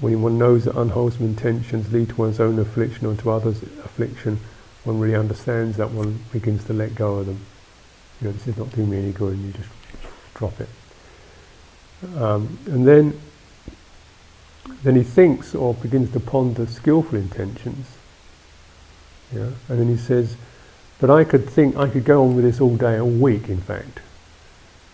[0.00, 4.40] when one knows that unwholesome intentions lead to one's own affliction or to others' affliction,
[4.84, 7.40] one really understands that one begins to let go of them.
[8.22, 9.68] You know, this is not doing me any good, and you just
[10.34, 10.68] drop it.
[12.16, 13.20] Um, and then,
[14.82, 17.86] then he thinks or begins to ponder skillful intentions.
[19.32, 20.36] Yeah, and then he says,
[20.98, 23.60] "But I could think, I could go on with this all day, all week, in
[23.60, 24.00] fact."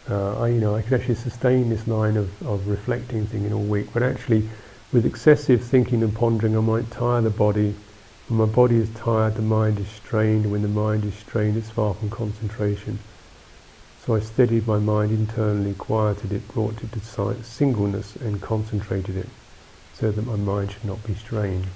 [0.09, 3.61] Uh, I, you know, I could actually sustain this line of, of reflecting thing all
[3.61, 4.49] week, but actually
[4.91, 7.75] with excessive thinking and pondering, I might tire the body.
[8.29, 10.51] When my body is tired, the mind is strained.
[10.51, 12.99] When the mind is strained, it's far from concentration.
[14.09, 19.29] So I steadied my mind internally, quieted it, brought it to singleness, and concentrated it,
[19.93, 21.67] so that my mind should not be strained.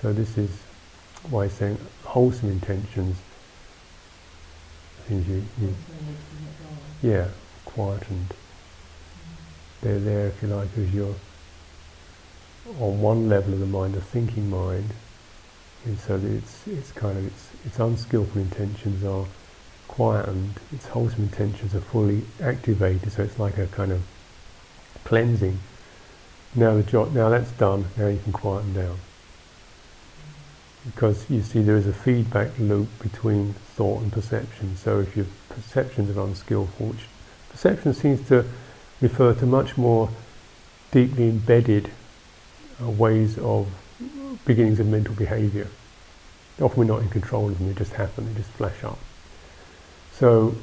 [0.00, 0.48] So this is
[1.28, 3.16] why saying wholesome intentions.
[5.08, 5.74] You, you
[7.02, 7.26] yeah,
[7.64, 8.32] quietened.
[9.80, 11.16] They're there, if you like, as you're
[12.78, 14.90] on one level of the mind, a thinking mind,
[15.84, 19.26] and so it's it's kind of its its unskillful intentions are
[20.00, 23.12] quietened, its wholesome intentions are fully activated.
[23.12, 24.00] So it's like a kind of
[25.04, 25.58] cleansing.
[26.54, 27.84] Now the jo- now that's done.
[27.98, 28.98] Now you can quieten down
[30.86, 34.74] because you see there is a feedback loop between thought and perception.
[34.78, 37.04] So if your perceptions are unskillful, which
[37.50, 38.46] perception seems to
[39.02, 40.08] refer to much more
[40.92, 41.90] deeply embedded
[42.82, 43.68] uh, ways of
[44.46, 45.68] beginnings of mental behavior.
[46.58, 48.98] Often we're not in control of them, they just happen, they just flash up.
[50.20, 50.54] So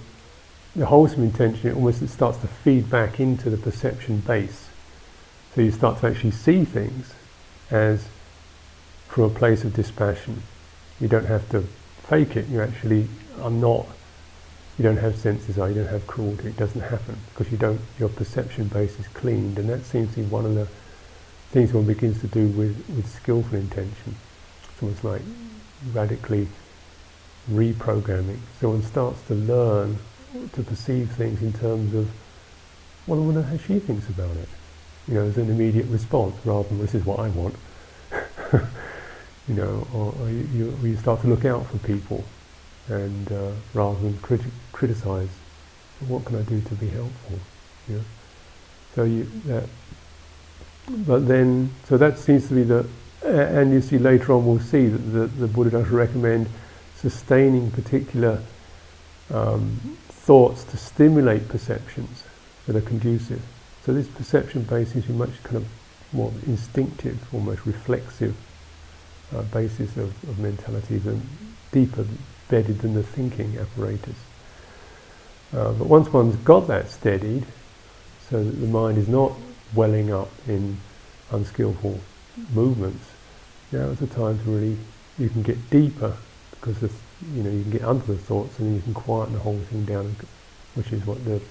[0.76, 4.70] the wholesome intention, it almost it starts to feed back into the perception base.
[5.56, 7.12] So you start to actually see things
[7.72, 8.08] as
[9.08, 10.43] from a place of dispassion.
[11.00, 11.62] You don't have to
[12.08, 13.08] fake it, you actually
[13.41, 13.88] are not,
[14.78, 18.10] you don't have senses, you don't have cruelty, it doesn't happen because you don't, your
[18.10, 20.67] perception base is cleaned and that seems to be one of the
[21.50, 24.15] things one begins to do with, with skillful intention.
[24.72, 25.22] It's almost like
[25.93, 26.48] radically
[27.49, 28.39] reprogramming.
[28.60, 29.97] So one starts to learn
[30.53, 32.10] to perceive things in terms of,
[33.05, 34.49] well, I wonder how she thinks about it.
[35.07, 37.55] You know, as an immediate response rather than this is what I want.
[39.47, 42.23] you know, or, or you, you, start to look out for people
[42.88, 45.29] and uh, rather than criti- criticize,
[46.07, 47.39] what can I do to be helpful?
[47.88, 48.03] You know?
[48.95, 49.63] So you, that
[50.89, 52.86] but then, so that seems to be the,
[53.23, 56.47] and you see later on we'll see that the, the Buddha does recommend
[56.97, 58.41] sustaining particular
[59.31, 62.23] um, thoughts to stimulate perceptions
[62.65, 63.41] that are conducive.
[63.86, 65.67] So this perception base is much kind of
[66.12, 68.36] more instinctive, almost reflexive
[69.33, 71.21] uh, basis of, of mentality than
[71.71, 72.05] deeper
[72.49, 74.15] bedded than the thinking apparatus.
[75.53, 77.45] Uh, but once one's got that steadied,
[78.29, 79.31] so that the mind is not
[79.73, 80.77] welling up in
[81.31, 81.99] unskillful
[82.53, 83.05] movements,
[83.71, 84.77] now is the time to really,
[85.17, 86.17] you can get deeper
[86.60, 86.82] because
[87.36, 89.60] you know you can get under the thoughts and then you can quieten the whole
[89.70, 90.15] thing down,
[90.76, 91.41] which is what the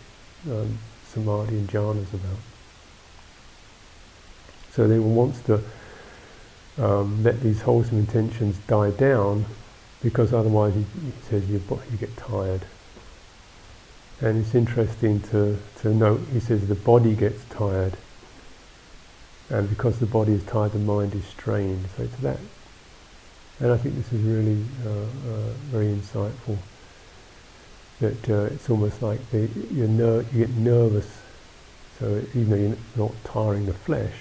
[0.51, 2.38] um, samadhi and jhana is about.
[4.73, 5.62] So then one wants to
[6.79, 9.47] um, let these wholesome intentions die down
[10.03, 12.61] because otherwise, he, he says, you, you get tired.
[14.21, 17.97] And it's interesting to, to note, he says the body gets tired
[19.49, 21.87] and because the body is tired, the mind is strained.
[21.97, 22.38] So it's that.
[23.61, 26.59] And I think this is really uh, uh, very insightful.
[28.01, 31.09] That uh, it's almost like the, you get nervous.
[31.99, 34.12] So even though you're not tiring the flesh,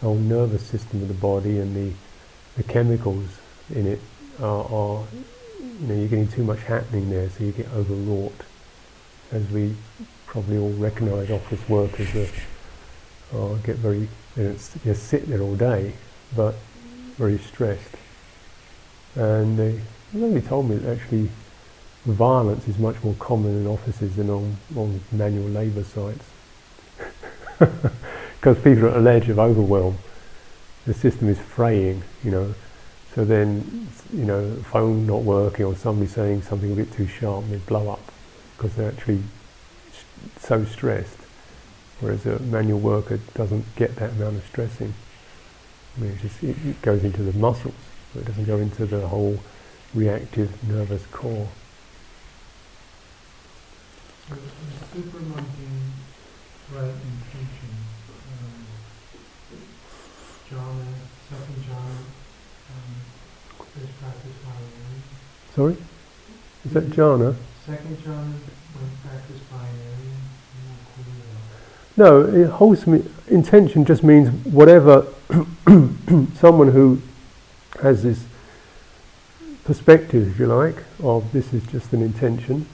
[0.00, 1.92] the whole nervous system of the body and the,
[2.56, 3.26] the chemicals
[3.74, 4.00] in it
[4.40, 5.04] are, are,
[5.80, 8.40] you know, you're getting too much happening there, so you get overwrought.
[9.32, 9.74] As we
[10.26, 12.14] probably all recognise office workers,
[13.64, 15.92] get very and just sit there all day,
[16.36, 16.54] but
[17.18, 17.96] very stressed.
[19.18, 19.80] And they
[20.14, 21.28] really told me that actually
[22.06, 26.24] violence is much more common in offices than on, on manual labour sites.
[28.38, 29.98] Because people are at a ledge of overwhelm.
[30.86, 32.54] The system is fraying, you know.
[33.16, 37.42] So then, you know, phone not working or somebody saying something a bit too sharp
[37.42, 38.12] and they blow up
[38.56, 39.24] because they're actually
[40.38, 41.18] so stressed
[42.00, 44.94] whereas a manual worker doesn't get that amount of stressing.
[45.96, 47.74] I mean, it, just, it, it goes into the muscles,
[48.14, 49.38] it doesn't go into the whole
[49.94, 51.48] reactive nervous core.
[54.28, 54.34] So
[56.74, 57.70] right intention,
[58.28, 58.66] um,
[60.50, 60.86] jhana,
[61.30, 61.98] second jhana,
[62.70, 62.90] um,
[63.82, 64.50] is practiced by
[65.54, 65.76] Sorry?
[66.64, 67.34] Is that jhana?
[67.64, 68.32] Second jhana
[68.74, 69.66] when practiced by.
[71.96, 75.04] No, it wholesome intention just means whatever
[76.34, 77.02] someone who
[77.82, 78.24] has this
[79.64, 82.66] perspective, if you like, of this is just an intention,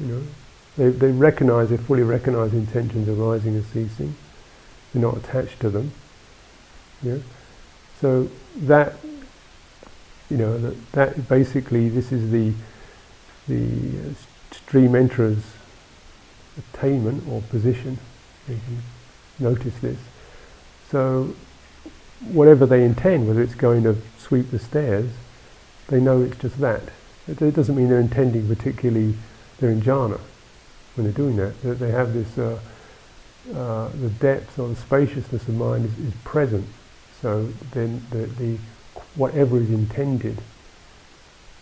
[0.00, 0.22] you know,
[0.76, 4.14] they, they recognize, they fully recognize intentions arising and ceasing.
[4.92, 5.92] They're not attached to them.
[7.02, 7.18] Yeah?
[8.00, 8.94] So that,
[10.30, 12.52] you know, that, that basically, this is the,
[13.48, 14.14] the
[14.52, 15.44] stream enterer's
[16.58, 17.98] attainment or position
[18.48, 18.82] you can
[19.44, 19.98] notice this.
[20.90, 21.34] So,
[22.20, 23.96] whatever they intend, whether it's going to
[24.28, 25.10] sweep the stairs,
[25.88, 26.82] they know it's just that.
[27.26, 29.14] It, it doesn't mean they're intending particularly,
[29.58, 30.20] they're in jhana.
[30.94, 31.60] when they're doing that.
[31.62, 32.60] That they have this, uh,
[33.54, 36.66] uh, the depth or the spaciousness of mind is, is present.
[37.20, 38.58] So then the, the
[39.16, 40.38] whatever is intended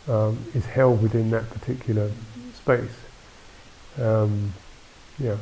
[0.08, 2.10] um, is held within that particular
[2.54, 2.96] space.
[4.00, 4.52] Um,
[5.18, 5.36] yeah.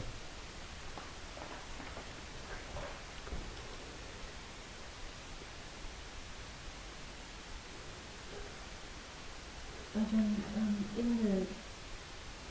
[9.95, 11.47] And then, um, in the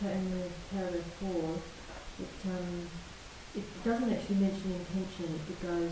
[0.09, 1.61] in the paragraph four,
[2.19, 2.87] it um,
[3.55, 5.39] it doesn't actually mention intention.
[5.49, 5.91] It goes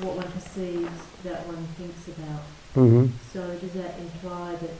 [0.00, 2.42] what one perceives, that one thinks about.
[2.74, 3.12] Mm-hmm.
[3.32, 4.76] So does that imply that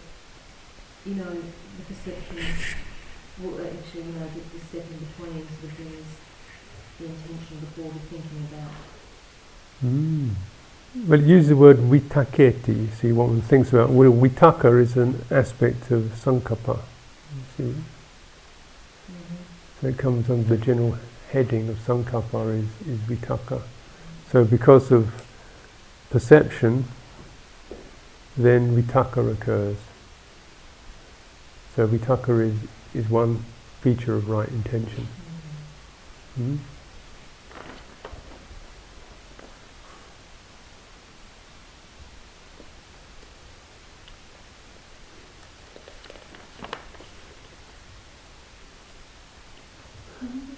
[1.05, 2.41] you know the perception,
[3.43, 6.09] well, actually you know the, the step in between sort of brings
[6.99, 8.73] the intention before the thinking about.
[9.85, 10.35] Mm.
[10.95, 12.93] Well, use the word vitakketi.
[12.93, 13.91] See what one thinks about.
[13.91, 16.79] Well, vitakka is an aspect of sankappa.
[17.57, 17.75] See,
[19.11, 19.35] Mm-hmm.
[19.81, 20.97] so it comes under the general
[21.31, 23.63] heading of sankappa is, is vitakka.
[24.31, 25.11] So because of
[26.11, 26.85] perception,
[28.37, 29.79] then vitakka occurs.
[31.75, 32.59] So vitakka is,
[32.95, 33.45] is one
[33.81, 35.09] feature of right intention.
[36.37, 36.57] Hmm?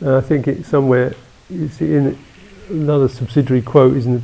[0.05, 1.15] And I think it's somewhere,
[1.49, 2.19] you see in
[2.69, 4.23] another subsidiary quote is in the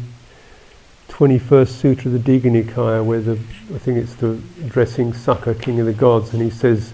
[1.09, 3.33] 21st Sutra of the Digha Nikaya where the,
[3.75, 6.93] I think it's the addressing Sakka, king of the gods, and he says,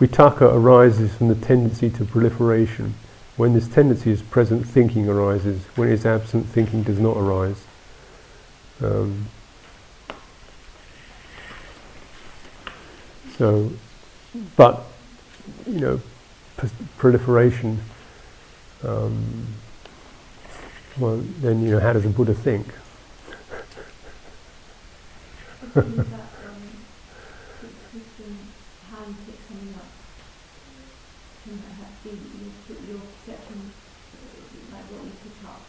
[0.00, 2.94] Vitakka arises from the tendency to proliferation.
[3.36, 5.62] When this tendency is present, thinking arises.
[5.74, 7.66] When it is absent, thinking does not arise.
[8.82, 9.28] Um,
[13.36, 13.70] so,
[14.56, 14.84] but,
[15.66, 16.00] you know,
[16.96, 17.82] proliferation,
[18.84, 19.46] um,
[20.98, 22.66] well, then, you know, how does a Buddha think?
[25.76, 26.64] that um,
[27.92, 28.32] Christian
[28.90, 29.90] hand pick coming up
[31.44, 33.60] can perhaps be that you put your perception,
[34.72, 35.60] like what you pick up,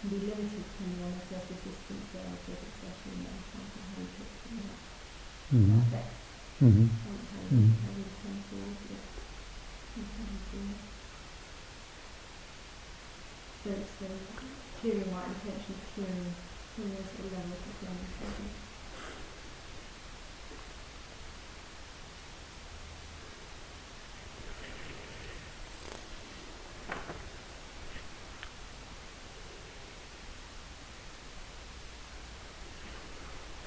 [0.00, 1.58] can be limited depending on if there's a
[2.12, 4.80] there, if there's especially there, something hand pick coming up.
[5.54, 5.80] Mm-hmm.
[5.80, 6.20] Affects
[6.62, 6.86] Mm-hmm.
[6.86, 7.66] sometimes Mhm.
[7.82, 9.04] how you turn towards it.
[9.90, 10.94] Sometimes the-
[13.64, 14.08] So it's the
[14.80, 16.30] clearing right intention, clearing,
[16.76, 18.54] clearing those sort of levels of the understanding.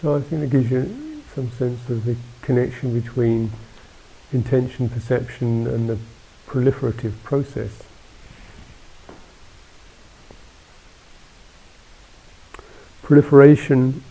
[0.02, 3.52] So I think it gives you some sense of the connection between
[4.32, 5.98] intention, perception, and the
[6.46, 7.82] proliferative process.
[13.02, 14.04] Proliferation,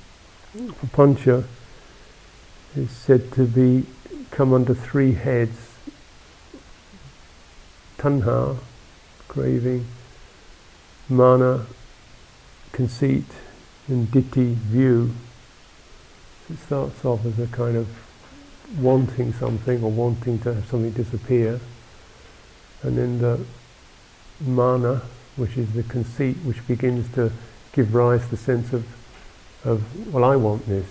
[0.56, 1.44] papancha,
[2.74, 3.86] is said to be
[4.32, 5.70] come under three heads:
[7.96, 8.58] tanha,
[9.28, 9.86] craving,
[11.08, 11.66] mana,
[12.72, 13.26] conceit,
[13.86, 15.14] and ditthi, view.
[16.48, 17.88] It starts off as a kind of
[18.78, 21.60] wanting something or wanting to have something disappear,
[22.82, 23.44] and then the
[24.40, 25.02] mana,
[25.34, 27.32] which is the conceit, which begins to
[27.72, 28.86] give rise to the sense of,
[29.64, 30.86] of well, I want this,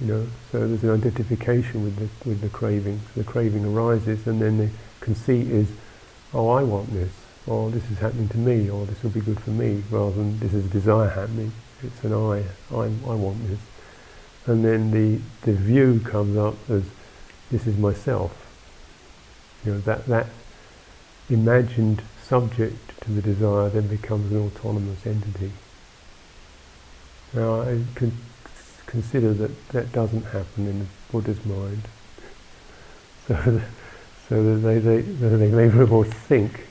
[0.00, 0.26] you know.
[0.52, 3.00] So there's an identification with the with the craving.
[3.14, 4.70] The craving arises, and then the
[5.00, 5.68] conceit is,
[6.32, 7.12] oh, I want this,
[7.46, 10.38] or this is happening to me, or this will be good for me, rather than
[10.38, 11.52] this is a desire happening.
[11.82, 13.60] It's an I, I, I want this
[14.48, 16.84] and then the, the view comes up as
[17.50, 18.32] this is myself.
[19.64, 20.26] You know, that, that
[21.28, 25.52] imagined subject to the desire then becomes an autonomous entity.
[27.34, 28.12] Now I can
[28.86, 31.82] consider that that doesn't happen in the Buddha's mind.
[33.28, 33.60] So,
[34.28, 35.68] so that they, they, they may
[36.04, 36.64] think,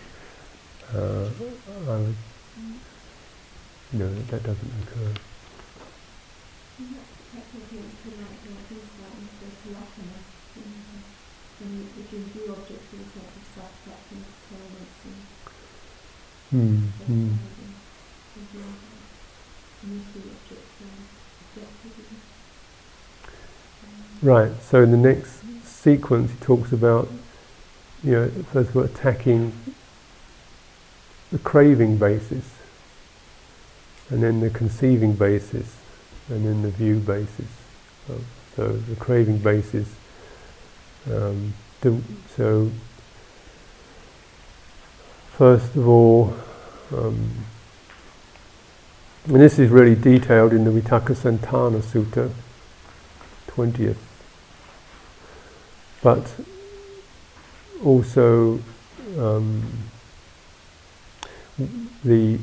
[0.94, 2.16] uh, I would,
[3.94, 5.14] you know, that, that doesn't occur.
[6.78, 10.22] And that's technically it's kind of like the insight into the philosopher,
[12.12, 15.38] when you, if you view objects in sense of self-acceptance, tolerance, and
[16.54, 17.10] Mm, mm.
[17.10, 17.40] and
[18.52, 18.68] view that,
[19.84, 20.82] and you see objects
[21.58, 22.18] objectively.
[24.22, 27.10] Right, so in the next sequence he talks about,
[28.02, 29.52] you know, first of all attacking
[31.34, 32.46] the craving basis,
[34.10, 35.76] and then the conceiving basis,
[36.30, 37.50] and then the view basis.
[38.08, 38.22] So,
[38.56, 39.90] so the craving basis,
[41.12, 42.02] um, the,
[42.36, 42.72] so
[45.38, 46.34] first of all,
[46.96, 47.32] um,
[49.26, 52.32] and this is really detailed in the Vitakka Santhana Sutta,
[53.48, 53.98] 20th.
[56.02, 56.34] But
[57.84, 58.62] also
[59.18, 59.64] um,
[62.04, 62.40] the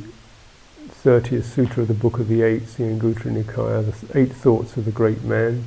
[1.05, 4.85] 30th Sutra of the Book of the Eight, the Anguttara Nikaya, the Eight Thoughts of
[4.85, 5.65] the Great Man.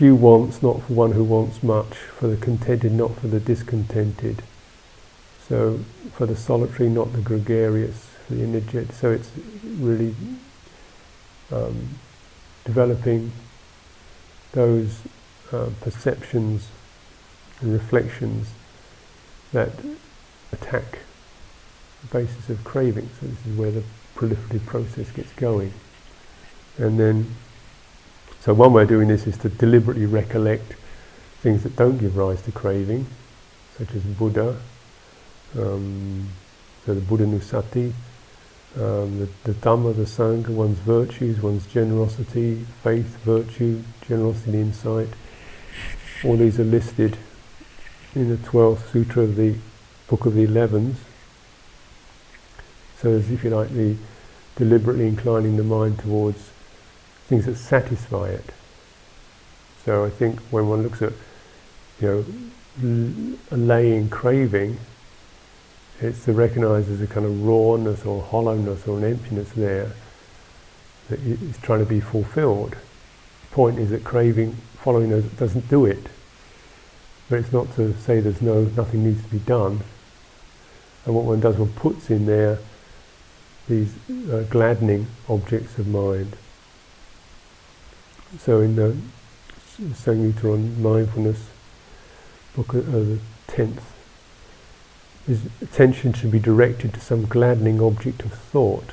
[0.00, 4.42] Few wants, not for one who wants much, for the contented, not for the discontented.
[5.46, 5.80] So,
[6.14, 8.92] for the solitary, not the gregarious, for the energetic.
[8.92, 9.30] So, it's
[9.62, 10.14] really
[11.52, 11.90] um,
[12.64, 13.30] developing
[14.52, 15.02] those
[15.52, 16.68] uh, perceptions
[17.60, 18.48] and reflections
[19.52, 19.72] that
[20.50, 21.00] attack
[22.00, 23.10] the basis of craving.
[23.20, 23.82] So this is where the
[24.16, 25.74] proliferative process gets going.
[26.78, 27.36] And then,
[28.40, 30.74] so one way of doing this is to deliberately recollect
[31.40, 33.06] things that don't give rise to craving,
[33.76, 34.56] such as Buddha,
[35.58, 36.28] um,
[36.86, 37.92] so the Buddhanussati,
[38.76, 45.08] um, the, the Dhamma, the Sangha, one's virtues, one's generosity, faith, virtue, generosity, and insight.
[46.24, 47.16] All these are listed
[48.14, 49.56] in the 12th Sutra of the
[50.08, 50.98] Book of the Elevens.
[53.00, 53.96] So as if you like, the
[54.56, 56.49] deliberately inclining the mind towards
[57.30, 58.44] things that satisfy it.
[59.84, 61.12] So I think when one looks at,
[62.00, 62.26] you
[62.82, 64.76] know, allaying craving,
[66.00, 69.92] it's to recognise there's a kind of rawness or hollowness or an emptiness there
[71.08, 72.72] that is trying to be fulfilled.
[72.72, 76.08] The point is that craving, following those, doesn't do it.
[77.28, 79.80] But it's not to say there's no nothing needs to be done.
[81.06, 82.58] And what one does, one puts in there
[83.68, 83.94] these
[84.32, 86.36] uh, gladdening objects of mind.
[88.38, 88.96] So in the
[89.78, 91.48] Samyutta on mindfulness,
[92.54, 93.82] book uh, the tenth
[95.30, 98.92] his attention should be directed to some gladdening object of thought.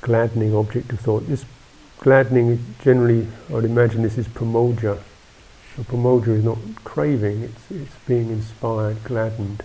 [0.00, 1.26] Gladdening object of thought.
[1.26, 1.44] This
[1.98, 4.98] gladdening, generally, I would imagine this is pramodya.
[5.76, 9.62] So pramodya is not craving, it's, it's being inspired, gladdened.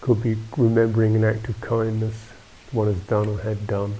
[0.00, 2.28] Could be remembering an act of kindness
[2.70, 3.94] one has done or had done.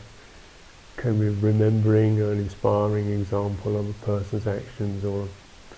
[0.97, 5.29] Can be remembering an inspiring example of a person's actions or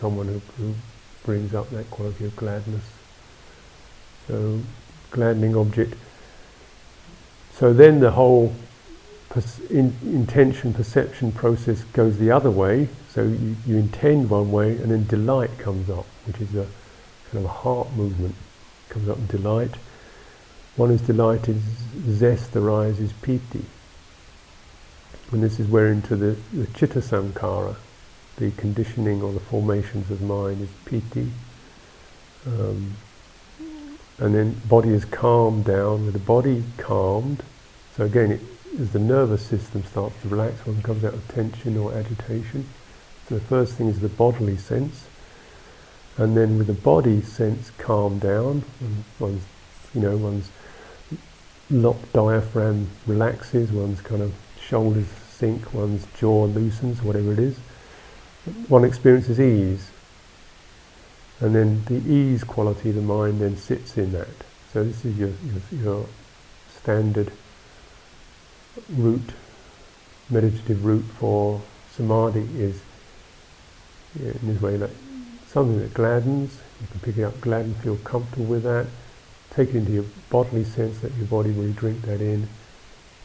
[0.00, 0.74] someone who, who
[1.24, 2.84] brings up that quality of gladness.
[4.28, 4.60] So,
[5.10, 5.94] gladdening object.
[7.52, 8.54] So then the whole
[9.68, 12.88] in, intention perception process goes the other way.
[13.10, 16.66] So you, you intend one way, and then delight comes up, which is a
[17.30, 18.34] kind of a heart movement.
[18.88, 19.74] Comes up in delight.
[20.76, 21.60] One is delighted,
[22.08, 23.64] zest arises, piti.
[25.32, 27.76] And this is where into the, the chitta samkara,
[28.36, 31.30] the conditioning or the formations of mind is piti.
[32.46, 32.96] Um,
[34.18, 36.06] and then body is calmed down.
[36.06, 37.42] With the body calmed
[37.98, 38.40] so again it,
[38.80, 42.64] as the nervous system starts to relax one comes out of tension or agitation.
[43.28, 45.08] So the first thing is the bodily sense.
[46.16, 48.62] And then with the body sense calmed down
[49.18, 49.42] one's
[49.94, 50.48] you know one's
[51.70, 55.08] locked diaphragm relaxes one's kind of shoulders
[55.38, 57.58] sink one's jaw loosens whatever it is
[58.68, 59.90] one experiences ease.
[61.40, 64.28] And then the ease quality of the mind then sits in that.
[64.72, 65.30] So this is your,
[65.72, 66.06] your, your
[66.80, 67.30] standard
[68.90, 69.32] route,
[70.30, 71.60] meditative route for
[71.92, 72.80] samadhi is
[74.20, 74.90] yeah, in this way like
[75.46, 78.86] something that gladdens, you can pick it up, gladden, feel comfortable with that,
[79.50, 82.48] take it into your bodily sense, let your body really drink that in,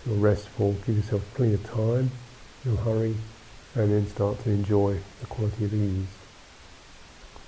[0.03, 2.11] feel restful, give yourself plenty of time,
[2.65, 3.15] no hurry,
[3.75, 6.07] and then start to enjoy the quality of ease.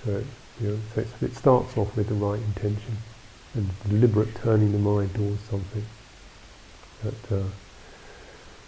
[0.03, 0.23] So
[0.61, 2.97] you know, so it starts off with the right intention
[3.53, 5.85] and deliberate turning the mind towards something
[7.03, 7.43] that uh,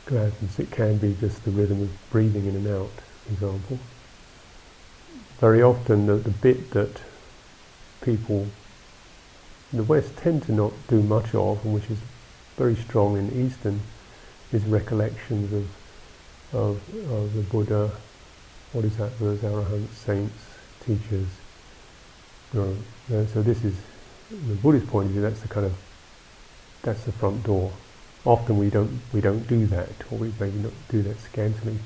[0.06, 0.60] gladdens.
[0.60, 2.90] It can be just the rhythm of breathing in and out,
[3.26, 3.80] for example.
[5.40, 7.02] Very often the, the bit that
[8.02, 8.48] people
[9.72, 12.00] in the West tend to not do much of, and which is
[12.58, 13.80] very strong in Eastern,
[14.52, 15.68] is recollections of
[16.54, 16.82] of,
[17.12, 17.92] of the Buddha,
[18.72, 20.34] what is that, those arahants, saints,
[20.86, 21.28] teachers,
[22.54, 23.76] so this is,
[24.30, 25.76] the Buddhist point of view, that's the kind of,
[26.84, 27.72] that's the front door.
[28.24, 31.78] Often we don't, we don't do that, or we maybe not do that scantily.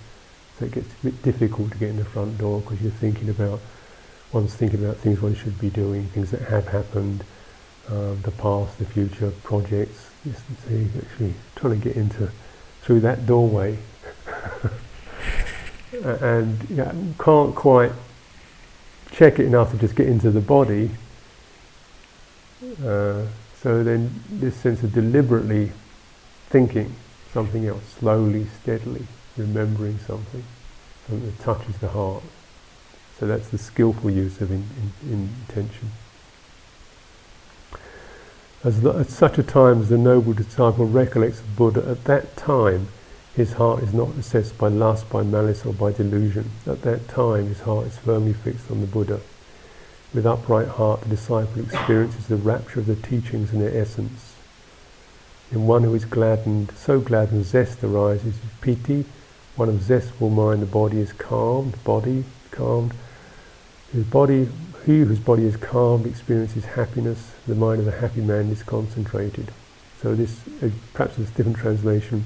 [0.60, 3.30] So it gets a bit difficult to get in the front door because you're thinking
[3.30, 3.60] about,
[4.32, 7.24] one's thinking about things one should be doing, things that have happened,
[7.90, 10.11] um, the past, the future, projects.
[10.26, 10.34] You
[11.00, 12.30] actually trying to get into,
[12.82, 13.78] through that doorway.
[16.04, 17.92] and can't quite
[19.12, 20.92] check it enough to just get into the body,
[22.86, 23.26] Uh,
[23.60, 25.72] so then this sense of deliberately
[26.50, 26.94] thinking
[27.34, 29.06] something else, slowly, steadily,
[29.36, 30.44] remembering something,
[31.08, 32.24] something that touches the heart.
[33.20, 34.64] So that's the skillful use of in,
[35.10, 35.92] in, intention.
[38.64, 42.90] As at such a time as the noble disciple recollects the Buddha, at that time
[43.36, 46.52] his heart is not assessed by lust, by malice, or by delusion.
[46.68, 49.20] At that time his heart is firmly fixed on the Buddha.
[50.14, 54.36] With upright heart, the disciple experiences the rapture of the teachings and their essence.
[55.52, 58.36] In one who is gladdened, so gladdened, zest arises.
[58.62, 59.06] Piti,
[59.56, 62.94] one of zestful mind, the body is calmed, body calmed.
[63.92, 64.50] His body,
[64.86, 67.32] he whose body is calmed experiences happiness.
[67.48, 69.52] The mind of a happy man is concentrated.
[70.02, 72.26] So this, uh, perhaps it's a different translation.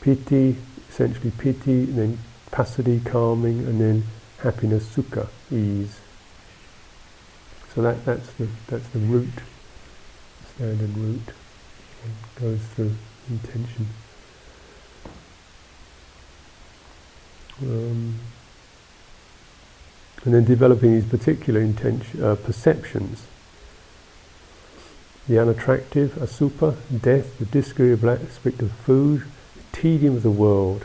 [0.00, 0.56] Piti,
[0.88, 2.18] essentially piti, and then
[2.50, 4.04] passaddhi, calming, and then
[4.38, 6.00] happiness, sukha, ease.
[7.74, 9.32] So that, that's the that's the root,
[10.54, 11.22] standard root.
[12.40, 12.94] Goes through
[13.28, 13.86] intention.
[17.62, 18.18] Um,
[20.24, 23.26] and then developing these particular intention, uh, perceptions.
[25.28, 29.22] The unattractive, asubha, death, the disagreeable aspect of food,
[29.54, 30.84] the tedium of the world,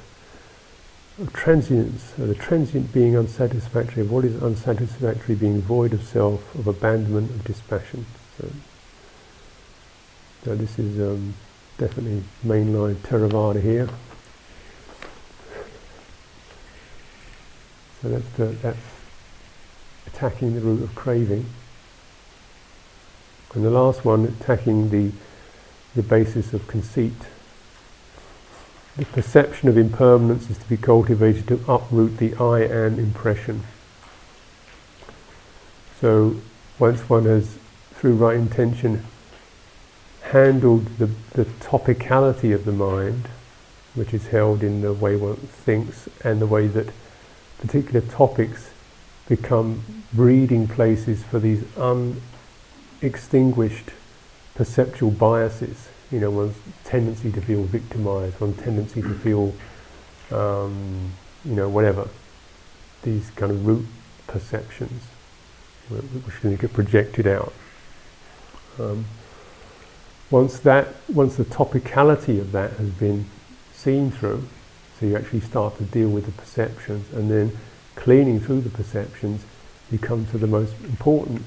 [1.20, 6.54] of transience, uh, the transient being unsatisfactory, of what is unsatisfactory being void of self,
[6.56, 8.06] of abandonment, of dispassion.
[8.38, 8.50] So,
[10.44, 11.34] so this is um,
[11.78, 13.90] definitely mainline Theravada here.
[18.02, 18.95] So that's, the, that's
[20.16, 21.46] attacking the root of craving.
[23.54, 25.12] And the last one, attacking the,
[25.96, 27.14] the basis of conceit
[28.98, 33.64] the perception of impermanence is to be cultivated to uproot the I am impression.
[36.00, 36.38] So
[36.80, 37.58] once one has,
[37.96, 39.04] through right intention,
[40.22, 43.28] handled the, the topicality of the mind,
[43.96, 46.88] which is held in the way one thinks and the way that
[47.60, 48.70] particular topics
[49.28, 51.64] become breeding places for these
[53.02, 53.92] unextinguished
[54.56, 59.54] perceptual biases you know, one's tendency to feel victimized, one's tendency to feel,
[60.32, 61.12] um,
[61.44, 62.08] you know, whatever.
[63.04, 63.86] These kind of root
[64.28, 65.04] perceptions,
[65.90, 67.54] which can get projected out.
[68.80, 69.06] Um,
[70.32, 73.26] once that, once the topicality of that has been
[73.74, 74.48] seen through,
[75.00, 77.58] so you actually start to deal with the perceptions, and then
[77.96, 79.46] cleaning through the perceptions,
[79.92, 81.44] you come to the most important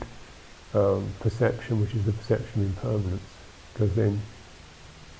[0.74, 3.22] um, perception, which is the perception of impermanence,
[3.72, 4.20] because then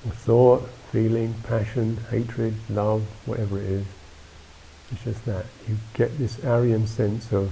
[0.09, 3.85] thought, feeling, passion, hatred, love, whatever it is.
[4.91, 5.45] It's just that.
[5.67, 7.51] You get this Aryan sense of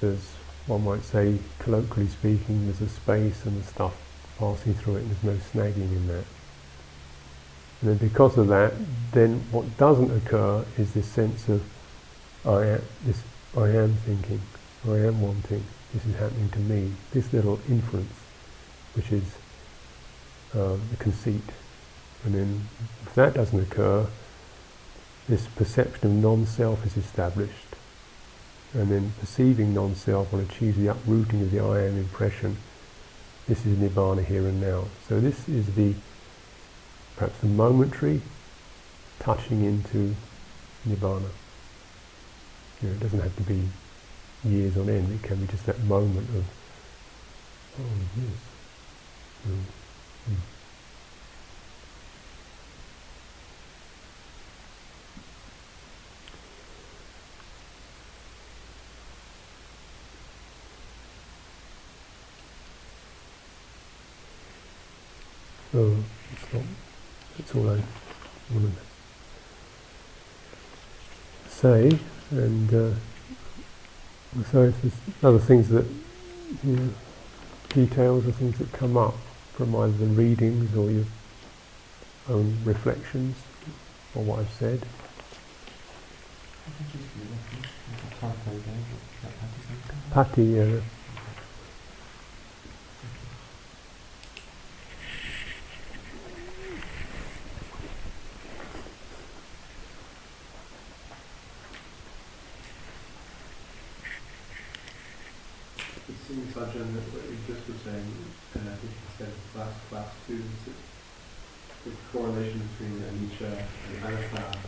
[0.00, 0.26] there's,
[0.66, 3.96] one might say, colloquially speaking, there's a space and the stuff
[4.38, 6.24] passing through it and there's no snagging in that.
[7.80, 8.72] And then because of that,
[9.12, 11.62] then what doesn't occur is this sense of
[12.46, 13.22] I am, this
[13.56, 14.40] I am thinking,
[14.86, 18.12] I am wanting, this is happening to me, this little inference,
[18.94, 19.24] which is
[20.54, 21.42] uh, the conceit.
[22.24, 22.68] And then
[23.04, 24.06] if that doesn't occur,
[25.28, 27.52] this perception of non-self is established.
[28.74, 32.58] And then perceiving non-self will achieve the uprooting of the I am impression.
[33.48, 34.84] This is Nibbana here and now.
[35.08, 35.94] So this is the
[37.16, 38.20] perhaps the momentary
[39.18, 40.14] touching into
[40.86, 41.30] Nibbana.
[42.82, 43.62] You know, it doesn't have to be
[44.44, 46.44] years on end, it can be just that moment of,
[47.80, 47.84] oh
[48.16, 48.26] yes.
[49.48, 49.60] Mm.
[65.72, 65.96] So
[67.36, 67.82] that's all I
[68.52, 68.80] want to
[71.50, 71.98] say.
[72.30, 72.94] And uh,
[74.50, 75.84] so if there's other things that,
[76.64, 76.94] you know,
[77.72, 79.14] details or things that come up,
[79.56, 81.06] from either the readings or your
[82.28, 83.36] own reflections
[84.14, 84.82] or what I've said.
[90.10, 90.80] Pati, yeah.
[106.36, 106.60] Mm-hmm.
[113.08, 114.58] and Alpha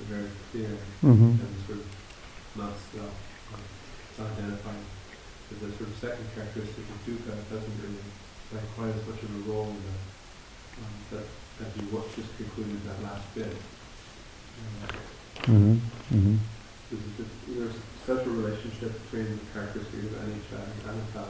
[0.00, 0.78] is very clear
[1.42, 1.88] and sort of
[2.54, 3.14] not self,
[4.10, 4.86] it's identifying
[5.48, 8.06] But the sort of second characteristic of dukkha doesn't really
[8.50, 9.96] play quite as much of a role in the,
[10.84, 11.26] um, that,
[11.66, 13.52] as you what just concluded that last bit.
[15.50, 15.74] Mm-hmm.
[16.14, 16.61] Mm-hmm.
[16.92, 21.28] There's, a, there's a relationship between the characteristics of anicca and anatta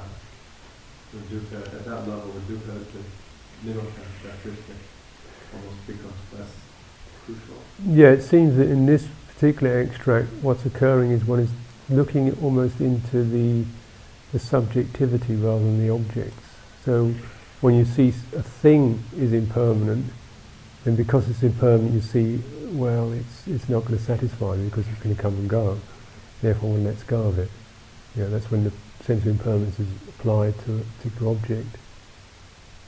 [1.13, 1.75] and dukkha.
[1.75, 3.87] At that level, the dukkha is the middle
[4.23, 4.77] characteristic
[5.55, 6.49] almost becomes less
[7.25, 7.63] crucial.
[7.87, 11.51] Yeah, it seems that in this particular extract, what's occurring is one is
[11.89, 13.65] looking almost into the
[14.33, 16.49] the subjectivity rather than the objects.
[16.85, 17.15] So
[17.61, 20.07] when you see a thing is impermanent,
[20.85, 22.43] then because it's impermanent, you see,
[22.73, 25.79] well, it's it's not going to satisfy me because it's going to come and go.
[26.41, 27.51] Therefore, one lets go of it.
[28.17, 28.73] Yeah, that's when the
[29.05, 31.77] sense of impermanence is applied to a particular object.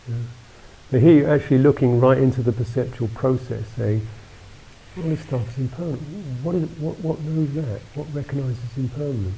[0.09, 0.16] Yeah.
[0.91, 4.07] So here you're actually looking right into the perceptual process, saying,
[4.97, 6.03] all this stuff is impermanent.
[6.43, 7.80] What, is, what, what knows that?
[7.95, 9.35] What recognises impermanence?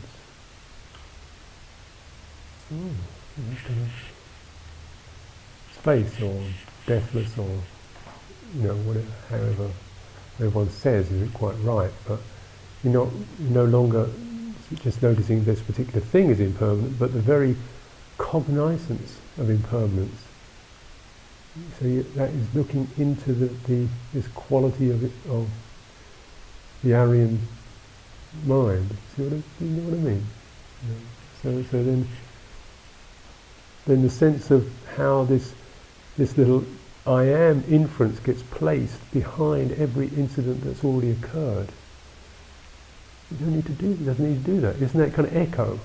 [5.79, 6.43] Space or
[6.85, 7.49] deathless or,
[8.57, 9.71] you know, whatever, however
[10.41, 11.91] everyone says, is it quite right?
[12.07, 12.21] But
[12.83, 13.09] you're not
[13.41, 14.09] you're no longer
[14.83, 17.57] just noticing this particular thing is impermanent, but the very
[18.19, 20.27] cognizance of impermanence
[21.79, 25.49] so you, that is looking into the, the this quality of it, of
[26.83, 27.41] the Aryan
[28.45, 28.91] mind.
[29.17, 30.27] See what I, you know what I mean?
[31.43, 32.09] So so then
[33.87, 35.55] then the sense of how this
[36.19, 36.65] this little
[37.07, 41.69] I am inference gets placed behind every incident that's already occurred.
[43.31, 44.05] You don't need to do that.
[44.05, 44.77] doesn't need to do that.
[44.77, 45.79] Isn't that kind of echo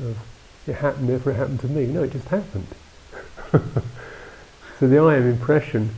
[0.00, 0.18] of
[0.66, 1.86] it happened, therefore it happened to me?
[1.86, 2.66] No, it just happened.
[4.80, 5.90] So the I am impression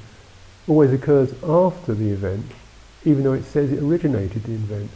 [0.69, 2.45] always occurs after the event,
[3.05, 4.91] even though it says it originated the event.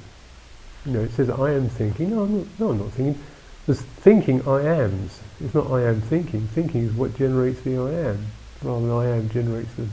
[0.84, 2.10] You know, it says I am thinking.
[2.10, 3.20] No, I'm not, no, I'm not thinking.
[3.66, 5.20] There's thinking I ams.
[5.42, 6.46] It's not I am thinking.
[6.48, 8.26] Thinking is what generates the I am,
[8.62, 9.86] rather than I am generates the,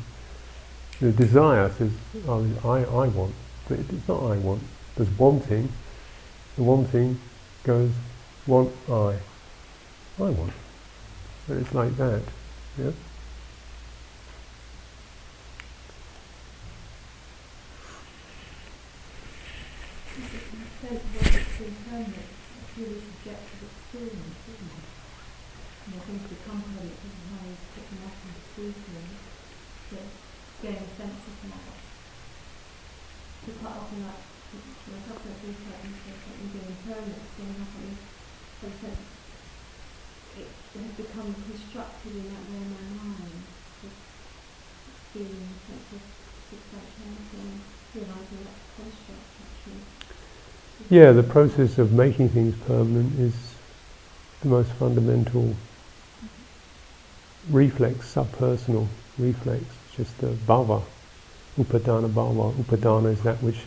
[0.99, 1.72] the desire.
[1.78, 1.91] Says
[2.28, 3.34] I, I want,
[3.68, 4.61] but it's not I want.
[4.95, 5.70] There's wanting.
[6.55, 7.20] The wanting
[7.63, 7.91] goes
[8.47, 9.18] want I.
[10.20, 10.53] I want.
[11.47, 12.22] But it's like that.
[12.78, 12.91] Yeah.
[20.78, 24.88] sense of it's impermanent, it's really subjective experience, isn't it?
[25.84, 29.18] And I think become permanent because of how you put them up and see things,
[29.89, 29.97] to
[30.61, 31.76] gain a sense of that.
[33.41, 34.24] So quite often like,
[34.55, 37.97] when I talk about things like this, like something being impermanent, then I have
[38.63, 39.18] a sense
[40.38, 40.45] it
[40.78, 41.34] has become
[42.24, 43.43] my mind,
[43.84, 43.91] this
[45.13, 45.49] feeling,
[47.93, 49.82] realising that's construct actually.
[50.89, 53.34] Yeah, the process of making things permanent is
[54.41, 55.55] the most fundamental
[57.49, 58.88] reflex, subpersonal
[59.18, 59.63] reflex.
[59.95, 60.84] Just the bhava,
[61.57, 62.53] upadana bhava.
[62.53, 63.59] Upadana is that which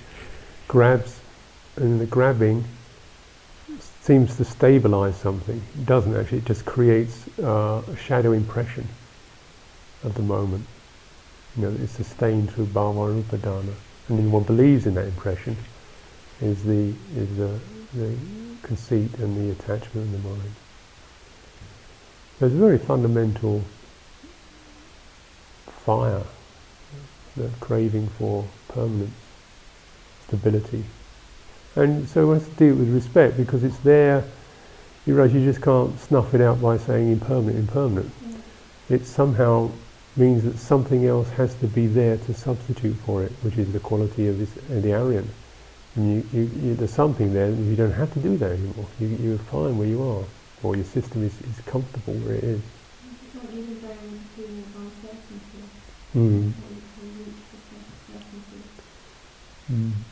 [0.69, 1.21] grabs,
[1.77, 2.65] and the grabbing
[4.03, 5.63] seems to stabilize something.
[5.75, 8.89] It doesn't actually, it just creates uh, a shadow impression
[10.05, 10.67] of the moment.
[11.57, 13.75] You know, it's sustained through bhava upadana.
[14.09, 15.57] And then one believes in that impression
[16.41, 17.59] is the is the,
[17.95, 18.15] the
[18.63, 20.55] conceit and the attachment in the mind.
[22.39, 23.63] There's a very fundamental
[25.85, 26.23] fire,
[27.37, 29.13] the craving for permanence,
[30.27, 30.85] stability.
[31.77, 34.31] And so we have to do it with respect because it's there,
[35.07, 38.13] you realise you just can't snuff it out by saying impermanent, impermanent.
[38.89, 39.73] It somehow
[40.17, 43.81] means that something else has to be there to substitute for it, which is the
[43.81, 45.33] quality of this, uh, the Aryan.
[45.97, 48.89] You, you, you, there's something there, you don't have to do that anymore.
[48.99, 50.27] You, you're fine where you are,
[50.63, 52.63] or your system is, is comfortable where it is.
[56.15, 56.53] Mm.
[59.71, 59.75] Mm.
[59.77, 60.10] Mm.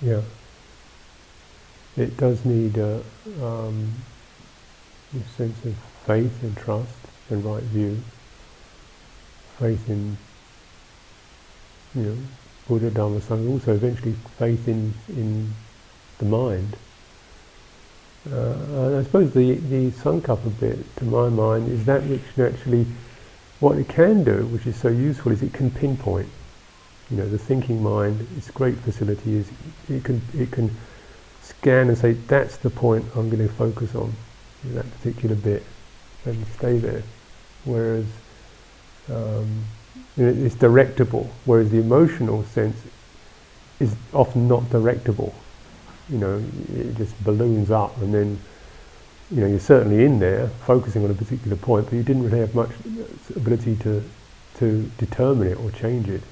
[0.00, 0.22] Yeah.
[1.96, 3.02] It does need a,
[3.42, 3.92] um,
[5.36, 5.74] sense of
[6.06, 6.94] faith and trust
[7.30, 8.00] and right view
[9.58, 10.16] faith in
[11.94, 12.16] you know
[12.66, 15.54] Buddha, Dharma, Sangha, also eventually faith in in
[16.18, 16.76] the mind.
[18.30, 22.86] Uh, I suppose the the Sankappa bit, to my mind, is that which actually
[23.60, 26.28] what it can do, which is so useful, is it can pinpoint.
[27.10, 29.50] You know, the thinking mind, its great facility is
[29.88, 30.70] it can it can
[31.42, 34.12] scan and say that's the point I'm going to focus on,
[34.74, 35.62] that particular bit,
[36.26, 37.02] and stay there.
[37.64, 38.04] Whereas
[39.10, 39.64] um,
[40.18, 42.76] it's directable, whereas the emotional sense
[43.80, 45.32] is often not directable.
[46.10, 46.42] You know,
[46.74, 48.38] it just balloons up, and then
[49.30, 52.40] you know you're certainly in there, focusing on a particular point, but you didn't really
[52.40, 52.70] have much
[53.34, 54.02] ability to
[54.58, 56.22] to determine it or change it.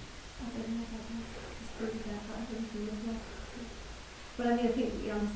[4.46, 5.26] But I think um,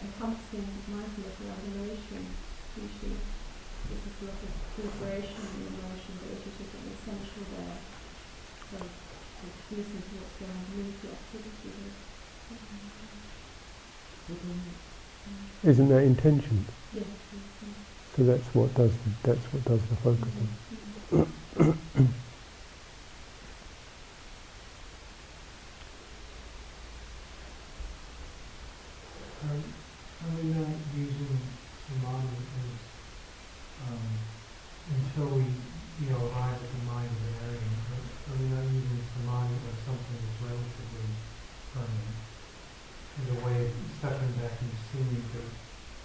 [0.00, 2.30] encompassing mindfulness around emotion,
[2.78, 3.18] usually
[3.90, 7.76] this is a lot of deliberation in emotion, but it's just something essential there.
[8.70, 11.90] So, to listen to what's going on beneath the activity.
[15.64, 16.68] Isn't that intention?
[16.92, 17.04] Yes.
[18.16, 20.56] So that's what does that's what does the focusing.
[29.46, 31.38] Are, are we not using
[31.86, 32.70] samadhi as,
[33.86, 34.02] um,
[34.90, 35.46] until we,
[36.02, 39.54] you know, arrive at the mind of an area, are, are we not using samadhi
[39.70, 41.06] as something that's relatively
[41.70, 42.18] permanent?
[43.22, 43.72] As a way of
[44.02, 45.46] stepping back and seeing the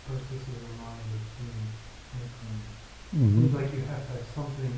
[0.06, 1.66] processes of the mind as being
[2.14, 2.78] impermanent?
[3.12, 3.42] Mm-hmm.
[3.42, 4.74] Seems like you have to have something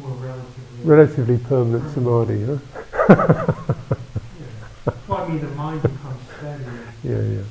[0.00, 0.80] more relatively.
[0.84, 2.56] Relatively permanent samadhi, huh?
[4.40, 4.92] Yeah.
[5.06, 5.96] Well, I mean, the mind becomes steady.
[5.96, 5.99] and
[7.02, 7.42] Yeah, yeah.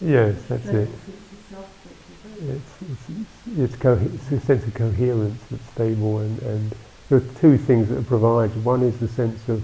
[0.00, 0.88] Yes, that's it.
[0.88, 5.64] it's itself that is- It's it's it's, it's, co- it's a sense of coherence that's
[5.70, 6.74] stable, and, and
[7.08, 8.54] there are two things that it provides.
[8.56, 9.62] One is the sense of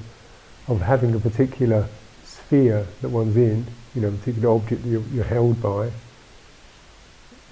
[0.69, 1.87] of having a particular
[2.25, 5.91] sphere that one's in, you know, a particular object that you're, you're held by,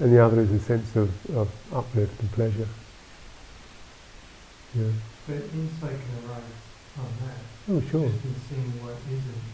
[0.01, 2.67] and the other is a sense of, of uplift and pleasure.
[4.75, 4.89] Yeah.
[5.27, 6.43] But insight can arise
[6.95, 7.37] from that.
[7.71, 8.09] Oh, sure.
[8.09, 9.45] Just in seeing what isn't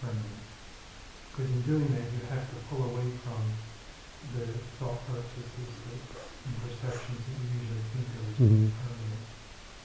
[0.00, 0.49] permanent.
[1.40, 3.40] Because in doing that, you have to pull away from
[4.36, 4.44] the
[4.76, 6.00] thought processes that,
[6.44, 8.68] and perceptions that you usually think of as Mhm.
[8.84, 9.24] permanent,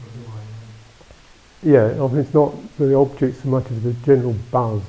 [0.04, 1.96] or who I am.
[1.96, 4.82] Yeah, often it's not the object so much as the general buzz.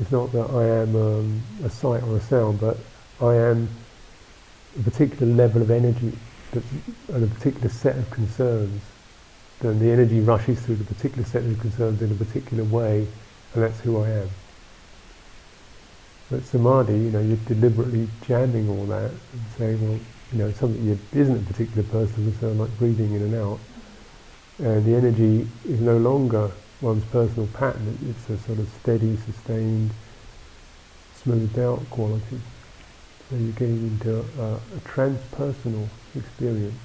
[0.00, 2.78] It's not that I am um, a sight or a sound, but
[3.20, 3.68] I am
[4.80, 6.12] a particular level of energy
[6.52, 6.72] that's,
[7.12, 8.80] and a particular set of concerns.
[9.60, 13.06] Then the energy rushes through the particular set of concerns in a particular way,
[13.52, 14.30] and that's who I am.
[16.30, 20.00] But samadhi, you know, you're deliberately jamming all that and saying, well,
[20.32, 23.60] you know, something that isn't a particular person concern, like breathing in and out,
[24.58, 26.52] and the energy is no longer
[26.82, 29.94] one's personal pattern, it's a sort of steady, sustained,
[31.12, 32.40] smoothed out quality.
[33.30, 36.80] So you're getting into a, a transpersonal experience,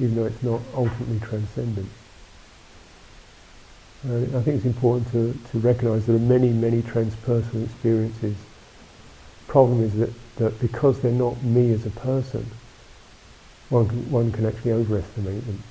[0.00, 1.90] even though it's not ultimately transcendent.
[4.08, 8.45] Uh, I think it's important to, to recognize there are many, many transpersonal experiences.
[9.48, 12.44] Problem is that, that because they're not me as a person,
[13.70, 15.62] one can, one can actually overestimate them.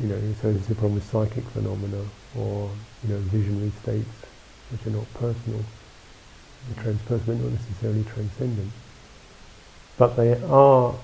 [0.00, 2.02] You know, so this is a problem with psychic phenomena
[2.36, 2.70] or,
[3.06, 4.08] you know, visionary states
[4.70, 5.60] which are not personal.
[6.74, 8.70] The transpersonal, not necessarily transcendent.
[9.98, 10.94] But they are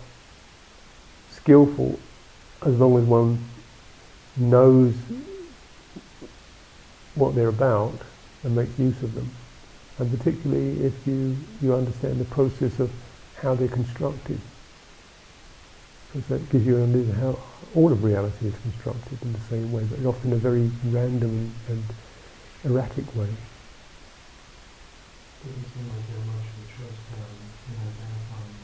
[1.30, 1.98] skillful
[2.66, 3.38] as long as one
[4.36, 4.94] knows
[7.14, 8.00] what they're about
[8.44, 9.30] and makes use of them.
[9.98, 12.90] And particularly if you, you understand the process of
[13.42, 14.40] how they're constructed.
[16.12, 17.38] Because that gives you an idea of how
[17.74, 21.52] all of reality is constructed in the same way, but often in a very random
[21.68, 21.84] and
[22.64, 23.28] erratic way.
[25.44, 27.00] Doesn't seem like they're much of a choice
[27.68, 28.58] in identifying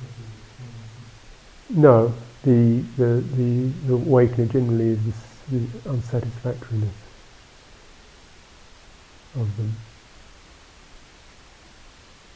[0.00, 1.08] with these experiences.
[1.70, 3.50] No, the, the, the,
[3.86, 5.20] the awakening generally is this,
[5.50, 6.94] the unsatisfactoriness
[9.36, 9.76] of them.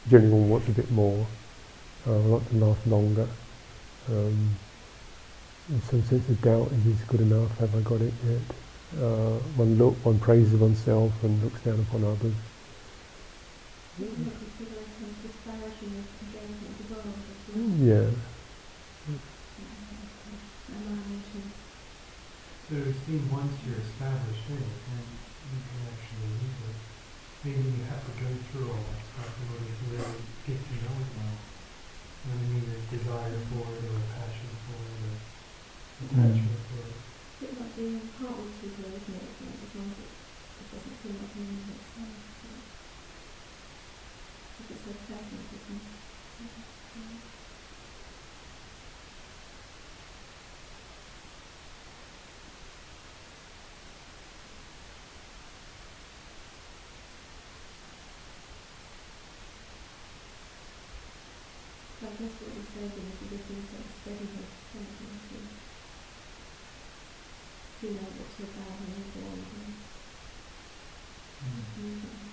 [0.09, 1.25] Generally one wants a bit more,
[2.07, 3.27] uh, want to last longer.
[4.07, 4.55] Um,
[5.67, 9.01] there's some sense of doubt, is this good enough, have I got it yet?
[9.01, 12.35] Uh, one look, one praises oneself and looks down upon others.
[17.81, 18.09] Yeah.
[22.69, 25.05] So it would seem once you're established in it, then
[25.49, 26.77] you can actually use it.
[27.45, 30.17] Maybe you have to go through all that stuff in order to really
[30.49, 31.37] get to know it well.
[32.25, 32.65] You know what I mean?
[32.73, 35.13] A desire for it, or a passion for it, or
[36.09, 37.05] attachment for it.
[37.45, 39.29] It's a like being part with people, isn't it?
[39.29, 42.17] You as long as it, it doesn't feel like an intimate self.
[44.57, 45.95] If it's so pleasant, isn't it?
[46.97, 47.35] Mm.
[61.95, 64.89] So I guess what you're saying is you're looking for steadiness, don't
[65.31, 65.55] you?
[67.85, 69.73] being able to abandon and avoid and
[71.85, 72.25] use it.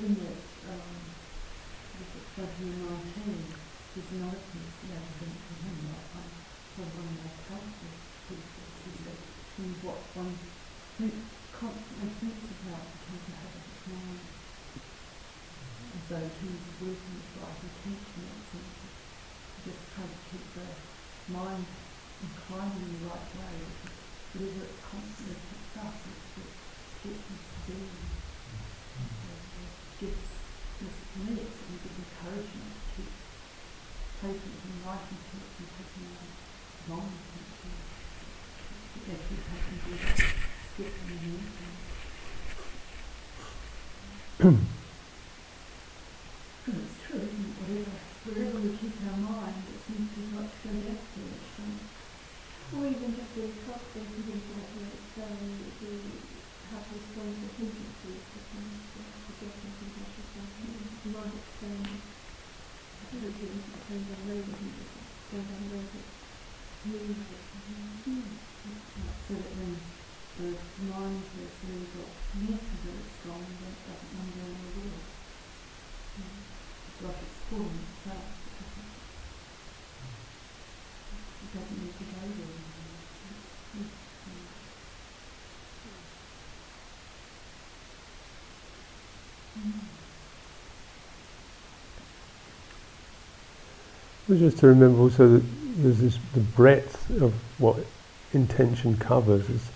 [0.00, 0.96] In in this, um,
[2.16, 3.52] expression nineteen,
[3.92, 6.08] there's another piece that think him, that
[6.72, 7.92] for one of helpful
[8.24, 9.20] pieces, is that
[9.52, 10.40] from what one
[10.96, 11.12] think,
[11.52, 14.24] constantly thinks about becomes a habit of mind.
[15.92, 18.58] And so in wisdom, it's like it seems to
[19.68, 20.64] just try to keep the
[21.28, 21.68] mind
[22.24, 24.00] inclined in the right way, because
[24.32, 26.08] whatever it constantly picks up,
[26.40, 26.48] it
[27.04, 28.00] keeps us doing.
[30.00, 30.16] So it
[30.80, 36.24] gives, for me, it's a encouragement to it and writing to it and taking it
[36.88, 37.44] long and
[39.60, 40.16] to do that,
[40.72, 41.76] skip and move and
[46.64, 47.60] Because it's true, isn't it?
[47.60, 47.92] Whatever,
[48.24, 51.44] wherever we keep our mind, it seems to like to go back to it.
[51.60, 51.68] So,
[52.72, 55.92] Or even just the process and things like that, so the,
[56.72, 60.48] how to respond to hindrances, the kind of the suggestions and things like that.
[61.02, 61.82] You might explain,
[63.00, 63.79] hopefully, going down the road with hindrances, going down the road with moves it.
[63.90, 63.96] So
[69.34, 69.74] that when
[70.38, 70.54] the
[70.86, 74.54] mind has really got connected very strong, then it doesn't run down.
[76.86, 78.30] It's like itself.
[78.46, 78.94] It doesn't,
[81.42, 83.02] it doesn't need to go there anymore.
[83.74, 84.46] It's, um,
[89.58, 90.00] mm.
[94.30, 95.44] Well, just to remember also that
[95.78, 97.78] there's this the breadth of what
[98.32, 99.70] intention covers is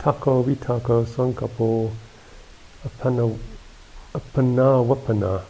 [0.00, 1.88] takko vitakko sankappo
[2.84, 3.38] apana
[4.12, 5.42] apanavapana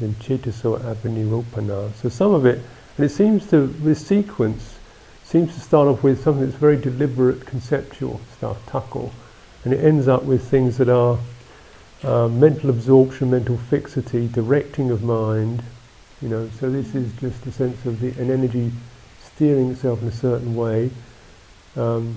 [0.00, 1.94] then chetaso abhiniropana.
[1.94, 2.60] So some of it,
[2.96, 4.78] and it seems to this sequence
[5.22, 9.12] seems to start off with something that's very deliberate, conceptual stuff, tako,
[9.62, 11.20] and it ends up with things that are
[12.02, 15.62] uh, mental absorption, mental fixity, directing of mind,
[16.22, 18.72] you know, so this is just a sense of the, an energy
[19.20, 20.90] steering itself in a certain way.
[21.76, 22.16] Um,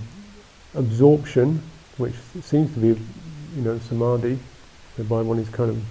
[0.73, 1.61] absorption,
[1.97, 4.39] which seems to be, you know, samadhi,
[4.95, 5.83] whereby one is kind of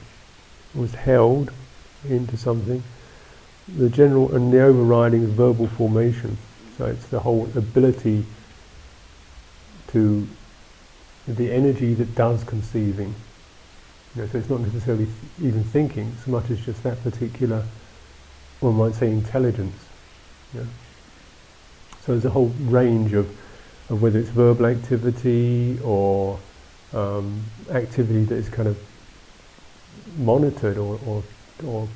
[0.74, 1.50] was held
[2.08, 2.82] into something.
[3.76, 6.38] The general and the overriding is verbal formation.
[6.78, 8.24] So it's the whole ability
[9.88, 10.26] to
[11.26, 13.14] the energy that does conceiving.
[14.14, 15.08] You know, so it's not necessarily
[15.42, 17.64] even thinking so much as just that particular
[18.60, 19.76] one might say intelligence.
[20.54, 20.62] Yeah.
[22.04, 23.28] So there's a whole range of,
[23.90, 26.38] of whether it's verbal activity or
[26.92, 28.78] um, activity that is kind of
[30.16, 31.22] monitored or, or,
[31.64, 31.88] or,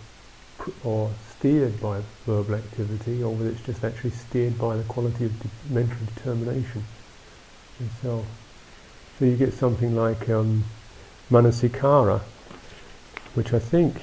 [0.84, 5.42] or steered by verbal activity, or whether it's just actually steered by the quality of
[5.42, 6.84] de- mental determination
[7.80, 8.24] itself.
[9.18, 10.62] So you get something like um,
[11.30, 12.20] manasikara,
[13.34, 13.96] which I think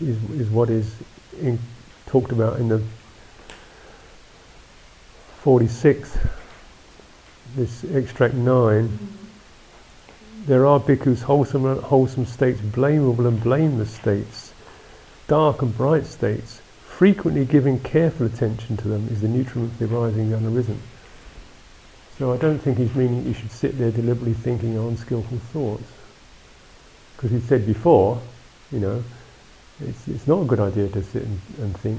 [0.00, 0.92] is, is what is
[1.38, 1.58] in,
[2.06, 2.82] talked about in the
[5.42, 6.28] 46th,
[7.56, 8.98] this extract 9.
[10.46, 14.52] There are bhikkhus wholesome wholesome states, blamable and blameless states,
[15.28, 16.60] dark and bright states.
[16.84, 20.78] Frequently giving careful attention to them is the nutriment for the arising and unarisen.
[22.18, 25.90] So I don't think he's meaning you should sit there deliberately thinking unskillful thoughts.
[27.16, 28.20] Because he said before,
[28.70, 29.02] you know,
[29.86, 31.98] it's, it's not a good idea to sit and, and think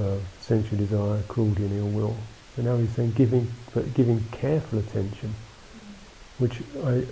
[0.00, 2.16] uh, sensual desire, cruelty and ill will.
[2.56, 5.34] So now he's saying giving, but giving careful attention,
[6.38, 7.02] which I,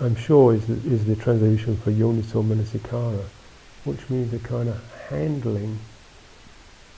[0.00, 3.24] I'm sure is the, is the translation for yoniso manasikara,
[3.84, 5.78] which means a kind of handling,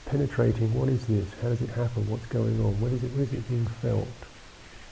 [0.07, 3.23] penetrating, what is this, how does it happen, what's going on, where is it, where
[3.23, 4.09] is it being felt,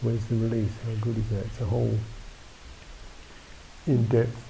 [0.02, 1.44] where's the release, how good is that?
[1.44, 1.98] It's a whole
[3.86, 4.47] in-depth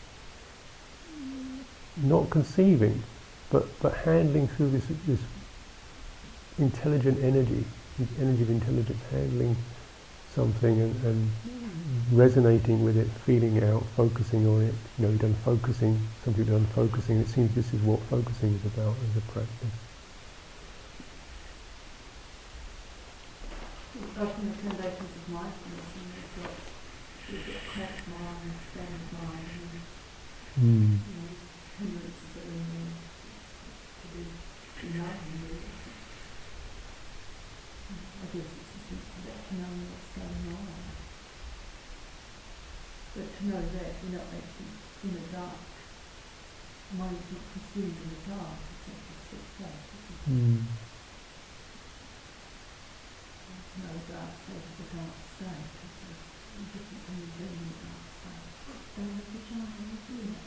[2.02, 3.02] not conceiving,
[3.50, 5.20] but, but handling through this, this
[6.58, 7.66] intelligent energy,
[7.98, 9.56] this energy of intelligence, handling
[10.34, 11.32] something and, and
[12.10, 14.74] resonating with it, feeling out, focusing on it.
[14.98, 17.18] You know, you've done focusing, some people have done focusing.
[17.20, 19.74] It seems this is what focusing is about as a practice.
[24.20, 26.54] Often the foundations of mindfulness, and you've got,
[27.32, 28.52] you've got cracked mind,
[29.12, 29.80] mind, and
[30.58, 30.98] Mm.
[31.78, 32.90] hindrances that we need
[34.02, 34.26] to be
[34.82, 35.62] enlightened.
[37.88, 40.66] I guess it's just about knowing what's going on.
[43.18, 45.58] But to know that you're not actually in the dark,
[46.94, 49.74] mind is not consumed in the dark, it's actually sits back.
[50.30, 50.62] Mm.
[53.74, 55.66] No dark state is a dark state.
[55.82, 58.54] It's a different from being in a dark state.
[58.94, 60.46] So the vagina is doing that.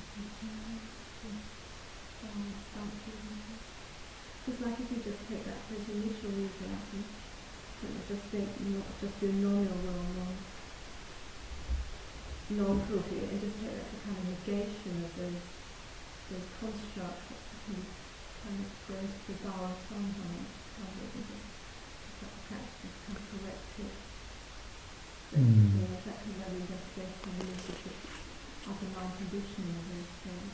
[4.47, 7.03] Just like if you just take that those initial examples,
[7.75, 10.60] so you just think not just do non-ill or
[12.57, 15.41] non non-cruelty and just take that kind of negation of those
[16.29, 17.85] those constructs that can
[18.41, 20.45] kind of go into the bar somehow
[20.77, 21.47] rather than just
[22.19, 23.93] just practice kind of correct it.
[25.29, 25.77] So, Mm.
[25.77, 27.93] you know, that kind of investigation and usage of
[28.67, 30.53] underlying conditioning of those things.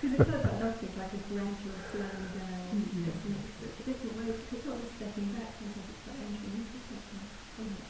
[0.00, 3.04] Because it does, I don't think like a gradual slowing down, Mhm.
[3.06, 7.22] different, different ways, it's not just stepping back, sometimes it's like entering into something.
[7.56, 7.86] something.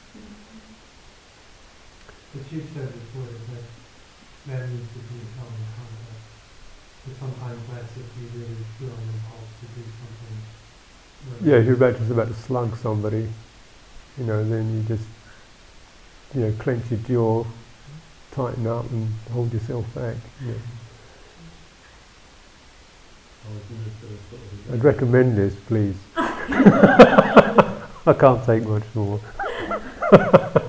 [2.36, 3.64] But you said before that that,
[4.48, 6.24] that needs to be held in context.
[7.04, 10.36] But sometimes that's if you really feel an impulse to do something.
[11.28, 13.28] where- Yeah, if you're about to just about to slug somebody,
[14.16, 15.06] you know, then you just,
[16.34, 17.44] you know, clench your jaw,
[18.32, 20.16] tighten up, and hold yourself back.
[20.44, 20.54] Yeah.
[24.72, 25.96] I'd recommend this, please.
[26.16, 29.20] I can't take much more.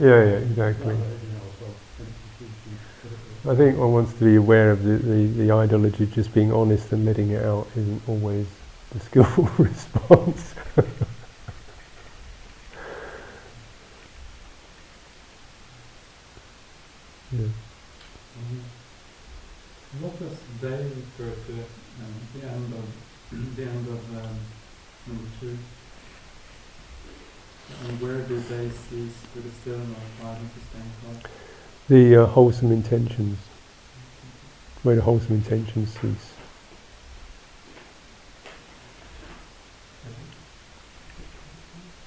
[0.00, 0.96] Yeah, yeah, exactly.
[3.48, 6.92] I think one wants to be aware of the, the, the ideology just being honest
[6.92, 8.46] and letting it out isn't always
[8.90, 10.54] the skillful response.
[17.30, 17.48] yeah.
[20.00, 21.52] What does they refer to
[22.00, 22.94] um, the end of
[23.56, 24.46] the end of um,
[25.06, 25.58] number two?
[27.84, 31.30] And where do they cease with the still not applied and sustained thought?
[31.88, 33.38] The uh, wholesome intentions,
[34.82, 36.32] where the wholesome intentions cease.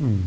[0.02, 0.24] Mm.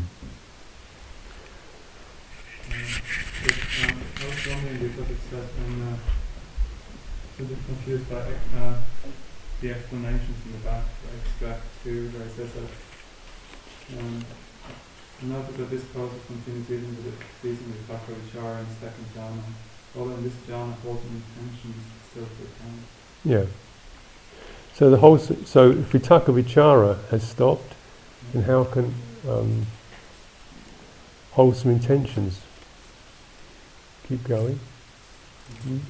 [3.43, 5.97] But, um, I was wondering because it says in uh,
[7.37, 8.21] so a bit confused by
[8.61, 8.75] uh,
[9.61, 14.25] the explanations in the back for extract two where it says that um,
[15.23, 19.43] note that this process continues even with the ceasing with Bhakra and second jhana.
[19.97, 21.77] Although in this jhana wholesome intentions
[22.11, 23.29] still to.
[23.29, 23.45] Yeah.
[24.75, 27.75] So the whole, so if vitakka vichara has stopped,
[28.33, 28.93] then how can
[29.29, 29.67] um,
[31.33, 32.41] wholesome intentions
[34.09, 34.59] keep going?
[35.65, 35.81] Mm.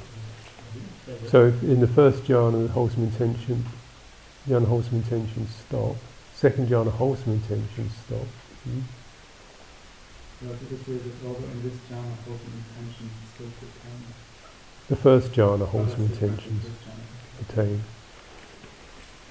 [1.28, 3.64] So in the first jhana, the wholesome intention,
[4.46, 5.96] the unwholesome intentions stop.
[6.34, 8.26] Second jhana, wholesome intentions stop.
[8.68, 8.82] Mm.
[14.88, 17.50] The first jhana, different from intentions this jhana.
[17.50, 17.82] attain.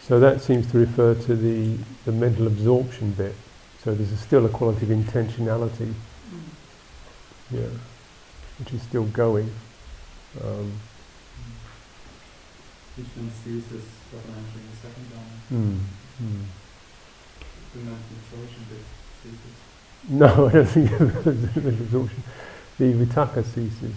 [0.01, 3.35] So that seems to refer to the, the mental absorption bit.
[3.83, 5.93] So there's a still a quality of intentionality,
[7.51, 7.61] yeah,
[8.59, 9.51] which is still going.
[10.43, 10.71] Um,
[12.95, 15.37] Which then ceases upon entering the second jhana.
[15.51, 15.79] mm,
[16.23, 16.45] mm.
[17.73, 18.85] The mental absorption bit
[19.21, 19.62] ceases.
[20.09, 22.23] No, I don't think absorption.
[22.77, 23.95] The vitakka ceases.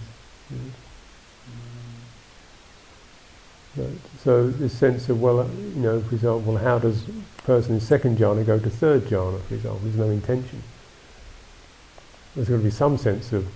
[3.75, 3.87] Right.
[4.23, 7.75] So this sense of well, uh, you know, for example, well, how does a person
[7.75, 9.39] in second jhana go to third jhana?
[9.43, 10.63] For example, there's no intention.
[12.35, 13.47] There's going to be some sense of,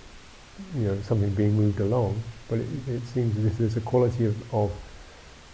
[0.75, 4.25] you know, something being moved along, but it, it seems as if there's a quality
[4.25, 4.71] of, of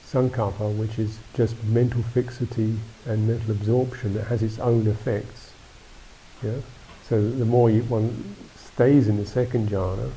[0.05, 5.51] sankalpa which is just mental fixity and mental absorption that has its own effects.
[6.43, 6.59] Yeah.
[7.09, 10.11] So the more you, one stays in the second jhana,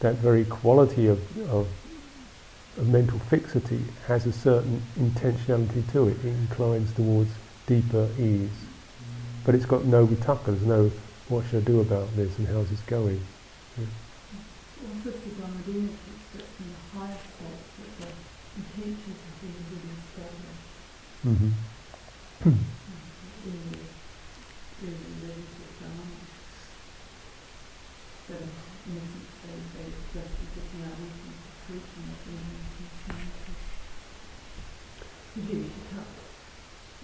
[0.00, 1.20] that very quality of,
[1.50, 1.66] of
[2.78, 6.16] a mental fixity has a certain intentionality to it.
[6.24, 7.30] It inclines towards
[7.66, 8.50] deeper ease.
[9.44, 10.90] But it's got no vitakka, there's no
[11.28, 13.20] what should I do about this and how's this going.
[13.78, 18.10] Also, people are doing it in the higher states that the
[18.56, 20.68] intentions have been really established.
[21.28, 21.52] Mm-hmm.
[22.48, 23.78] in the,
[24.80, 26.06] in the levels of dharma.
[28.28, 31.34] So, in essence, they, they just be getting out of the
[31.66, 33.52] preaching of the intention
[35.34, 36.16] to give it a touch.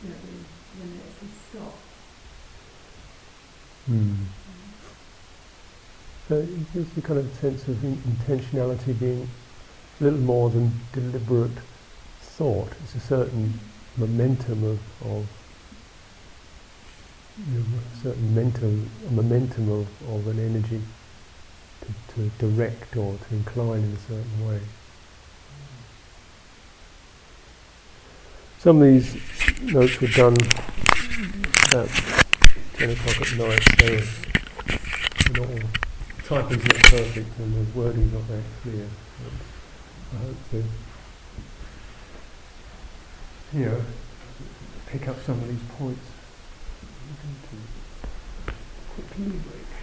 [0.00, 0.38] You know, when,
[0.78, 1.76] when they actually stop.
[3.90, 4.16] Mm.
[6.28, 9.28] So it gives you kind of sense of in- intentionality being
[10.00, 11.58] a little more than deliberate
[12.20, 12.70] thought.
[12.82, 13.60] It's a certain
[13.96, 15.26] momentum of, of
[17.52, 18.74] you know, a certain mental
[19.08, 20.80] a momentum of, of an energy
[21.82, 24.60] to, to direct or to incline in a certain way.
[28.58, 29.16] Some of these
[29.72, 30.36] notes were done
[31.68, 32.23] about
[32.74, 33.86] 10 o'clock at night, so
[35.34, 35.60] not all,
[36.24, 38.86] typing's not perfect and the wording's not that clear.
[40.12, 40.64] I hope to,
[43.56, 43.80] you know,
[44.86, 46.06] pick up some of these points.
[47.50, 47.56] To
[48.94, 49.73] quickly break.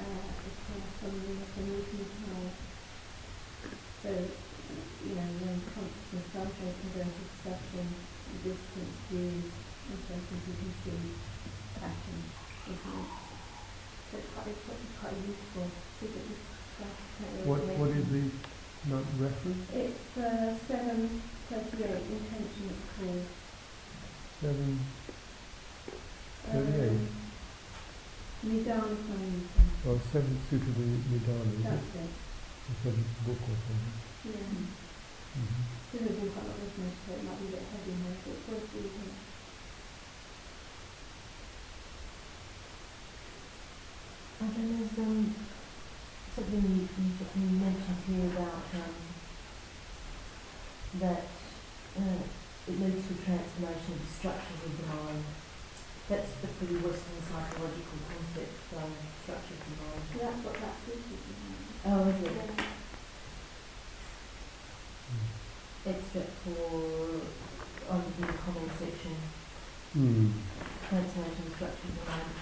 [0.00, 2.50] it to the of of of of movement high.
[4.02, 4.10] So,
[5.04, 7.86] you know, when consciousness does open into perception,
[8.42, 9.44] distance, views,
[9.90, 11.00] and so forth, you can see?
[14.10, 14.46] So it's quite,
[15.26, 15.70] useful
[17.44, 18.30] What, what is the
[18.88, 19.68] note reference?
[19.72, 22.06] It's uh, seven thirty-eight.
[22.08, 23.26] Intention is called.
[24.40, 24.80] Seven,
[26.48, 27.20] Um, 38.
[28.44, 29.69] Nidana Samyutta.
[29.86, 31.64] Oh, seven Sutta Nidana, is it?
[31.64, 32.10] That's it.
[32.68, 33.96] The seventh book or something.
[34.24, 34.80] Yeah.
[35.30, 35.62] Mm-hmm.
[35.92, 37.94] This is in quite a lot of business, so it might be a bit heavy
[37.98, 39.14] here, but it's worth reading.
[44.40, 45.34] And then there's um,
[46.34, 48.94] something you, you, you mentioned here about um,
[51.00, 51.24] that
[51.98, 52.22] uh,
[52.68, 55.24] it leads to transformation of the structures of the mind.
[56.10, 58.90] That's the pretty Western psychological concept, um,
[59.22, 60.02] structure of the mind.
[60.10, 62.02] So that's what that suit is about.
[62.02, 62.34] Oh, is it?
[65.86, 65.94] Yeah.
[65.94, 67.22] extract for,
[67.94, 69.14] on the comment section,
[69.96, 70.30] Mm.
[70.88, 72.34] transformation structures of mind.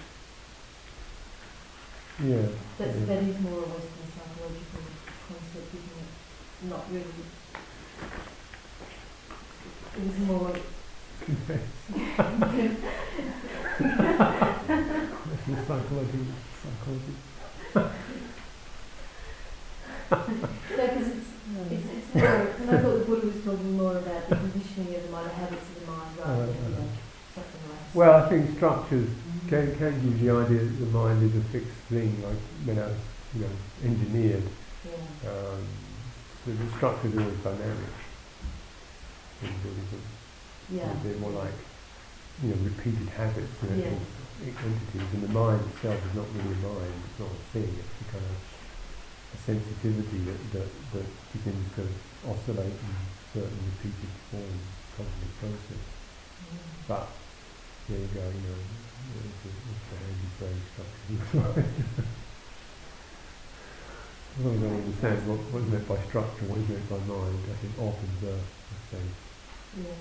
[2.25, 2.49] Yeah.
[2.77, 3.05] That, yeah.
[3.05, 4.81] that is more a Western psychological
[5.29, 6.09] concept, isn't it?
[6.69, 7.21] Not really.
[9.95, 10.53] It was more,
[11.47, 12.75] Western
[15.67, 16.25] psychology,
[16.59, 17.15] psychology.
[20.09, 21.29] because it's,
[21.71, 25.03] it's, it's more, because I thought the Buddha was talking more about the conditioning of
[25.03, 26.69] the mind, the habits of the mind, rather than, uh, uh.
[26.69, 26.89] you know,
[27.35, 27.95] something like.
[27.95, 29.47] Well, I think structures mm-hmm.
[29.47, 32.35] can, can give you the idea that the mind is a fixed thing, like
[32.65, 32.93] you know,
[33.33, 33.49] you know,
[33.85, 34.43] engineered.
[34.83, 35.63] Yeah, Um,
[36.43, 37.93] so the structure is always dynamic.
[39.41, 40.01] in Buddhism.
[40.69, 41.53] yeah, They're more like,
[42.41, 44.03] you know, repeated habits you know, of
[44.39, 47.99] entities, and the mind itself is not really a mind, it's not a thing, it's
[47.99, 48.39] a kind of
[49.35, 51.83] a sensitivity that, that, that begins to
[52.23, 52.95] oscillate in
[53.33, 54.63] certain repeated forms,
[54.95, 55.83] cognitive process.
[56.47, 56.59] yeah.
[56.87, 57.07] But
[57.89, 58.61] there you go, you know,
[59.27, 61.19] it's a, it's a handy phrase structure.
[64.39, 66.97] As long as I understand what, what is meant by structure, what is meant by
[67.03, 69.11] mind, I think often the, the same.
[69.83, 69.99] Yeah.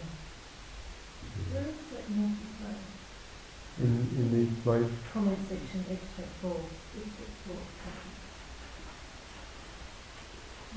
[1.50, 1.87] Where mm.
[2.08, 3.84] Is that?
[3.84, 4.78] In, in the, my,
[5.12, 6.56] Comment section, extract four.
[6.96, 7.60] Extract four.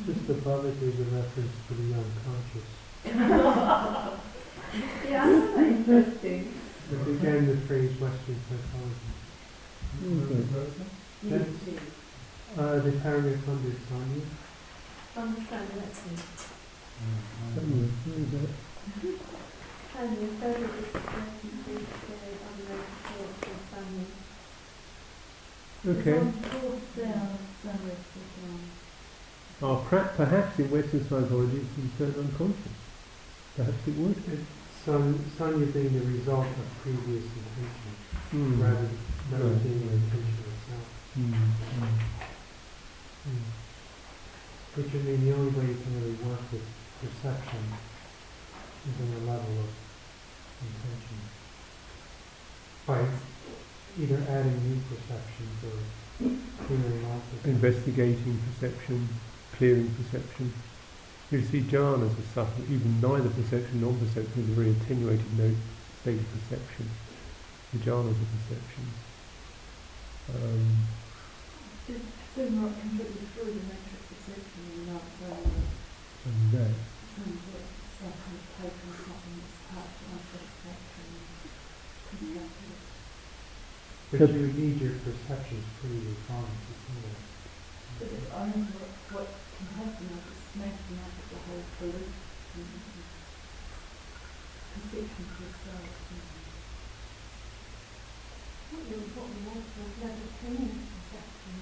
[0.06, 2.70] Just above it, there's a reference to the unconscious.
[5.10, 5.26] Yeah,
[5.58, 6.54] I interesting.
[6.90, 9.12] And again, the phrase Western psychology.
[10.02, 10.42] Mm-hmm.
[11.28, 11.42] Yes, Yes.
[11.42, 12.58] it is.
[12.58, 14.22] Uh, the paragraph under Sanya.
[15.18, 15.92] Understand that
[19.04, 19.20] too.
[20.02, 21.30] And the further discussion
[21.70, 24.10] is the other thoughts of family.
[25.86, 26.18] okay.
[26.18, 28.02] There's one fourth down, somewhere,
[28.42, 28.62] down.
[29.62, 32.78] Oh, perhaps, perhaps in Western psychology it's concerned unconscious.
[33.56, 34.18] Perhaps it would.
[34.86, 37.94] San, Sanya being the result of previous intention,
[38.34, 38.58] Hmm.
[38.60, 38.90] rather
[39.30, 39.62] than Right.
[39.62, 40.88] being the intention itself.
[41.14, 41.94] Hmm, hmm.
[43.30, 43.46] Hmm.
[44.82, 46.66] Which I mean, the only way you can really work with
[47.06, 47.64] perception
[48.90, 49.70] is on the level of
[50.62, 51.18] intention.
[52.86, 53.06] By
[54.00, 55.78] either adding new perceptions or
[56.66, 57.56] clearing out perceptions.
[57.56, 59.08] Investigating perception,
[59.58, 60.54] clearing perception.
[61.32, 65.54] You see, jhanas are subtle, even neither perception nor perception is a very attenuated no
[66.02, 66.90] state of perception.
[67.74, 68.96] The jhanas are perceptions.
[70.36, 70.88] Um,
[71.88, 72.04] Just
[72.36, 75.66] zoom right completely through the matrix of perception and not going
[76.26, 76.76] and that.
[77.16, 77.66] some that
[78.00, 81.52] some kind of take on something that's part of unsatisfactory and
[82.12, 82.80] constructive.
[84.12, 84.30] But Yep.
[84.36, 87.16] you need your perceptions pretty refined to see that.
[87.96, 91.64] But it- I think what, what can happen is it's smashing up at the whole
[91.80, 93.08] belief and and
[94.84, 95.96] perception to itself.
[98.68, 101.56] What you we want to never change perception.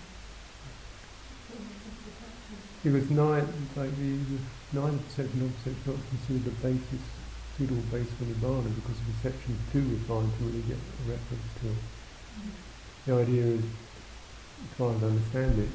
[1.53, 2.57] What was the perception?
[2.81, 4.39] It was neither, like the, the
[4.73, 7.03] neither perception nor perception not considered the basis,
[7.61, 11.69] suitable base for Nibbana because perception is too refined to really get a reference to
[11.77, 11.98] it.
[13.05, 13.63] The idea is,
[14.77, 15.69] far as I understand it,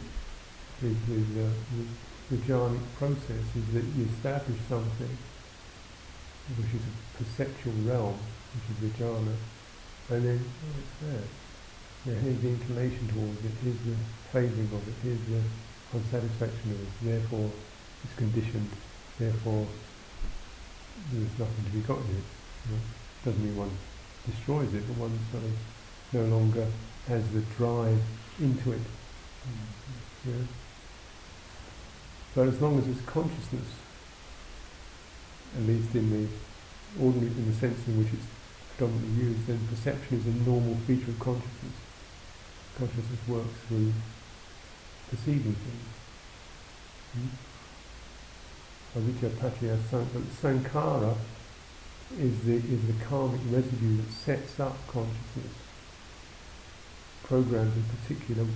[0.84, 5.16] uh, the, the jhanic process is that you establish something
[6.58, 8.18] which is a perceptual realm,
[8.54, 9.34] which is the jhana,
[10.10, 11.26] and then, oh, it's there.
[12.04, 13.96] Yeah, here's the inclination towards it, the
[14.30, 15.40] favouring of it, the
[15.96, 17.50] unsatisfaction of it, therefore
[18.04, 18.70] it's conditioned,
[19.18, 19.66] therefore
[21.10, 22.28] there's nothing to be got in it.
[22.68, 22.82] You know?
[23.24, 23.70] Doesn't mean one
[24.26, 25.52] destroys it, but one sort of
[26.14, 26.66] no longer
[27.08, 28.00] has the drive
[28.40, 28.80] into it.
[30.26, 30.32] Yeah?
[32.34, 33.68] But as long as it's consciousness,
[35.56, 36.28] at least in the
[37.04, 38.26] ordinary, in the sense in which it's
[38.76, 41.76] predominantly used, then perception is a normal feature of consciousness.
[42.78, 43.92] Consciousness works through
[45.10, 45.88] perceiving things.
[47.12, 47.28] Hmm?
[48.98, 51.16] Avijja, paccaya, san- but sankhara
[52.18, 55.52] is the is the karmic residue that sets up consciousness,
[57.24, 58.46] programs in particular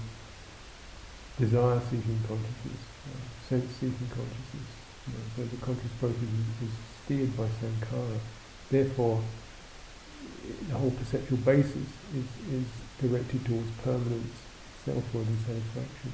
[1.39, 4.71] desire-seeking consciousness, uh, sense-seeking consciousness.
[5.07, 6.75] You know, so the conscious process is, is
[7.05, 8.19] steered by sankhara.
[8.71, 9.23] Therefore,
[10.69, 12.67] the whole perceptual basis is, is
[13.01, 14.39] directed towards permanence,
[14.85, 16.13] selfhood and satisfaction.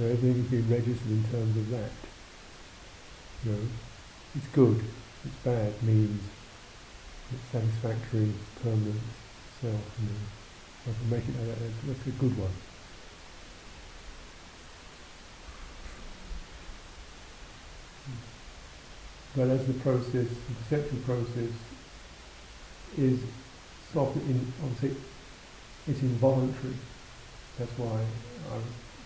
[0.00, 1.90] Everything is being registered in terms of that.
[3.44, 3.58] You know,
[4.36, 4.80] it's good,
[5.24, 6.22] it's bad, means,
[7.52, 8.32] satisfactory,
[8.62, 9.00] permanent
[9.60, 9.80] self.
[10.00, 10.38] You know.
[10.88, 12.50] I make it uh, uh, a, a, a good one.
[19.36, 21.52] But as the process, the perceptual process,
[22.96, 23.20] is
[23.92, 24.96] soften in, obviously
[25.86, 26.74] it's involuntary.
[27.58, 28.00] That's why
[28.50, 28.64] I would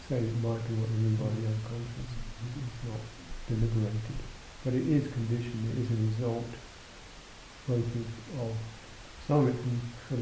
[0.08, 2.10] say it might be what we mean by the unconscious.
[2.46, 3.02] It's not
[3.48, 4.18] deliberated.
[4.64, 6.46] But it is conditioned, it is a result
[7.68, 8.46] both of,
[9.28, 9.56] some of it
[10.08, 10.20] sort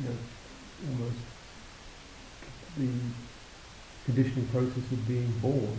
[0.00, 0.16] you know,
[0.88, 1.18] almost
[2.78, 2.88] the
[4.04, 5.78] conditioning process of being born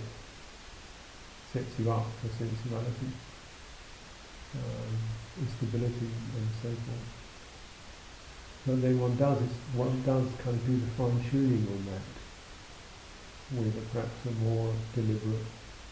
[1.51, 3.11] sets you up for sensuality,
[4.55, 4.97] um,
[5.41, 7.23] instability, and so forth.
[8.65, 9.39] But then one does
[9.75, 12.23] one does kind of do the fine tuning on that
[13.59, 15.45] with a, perhaps a more deliberate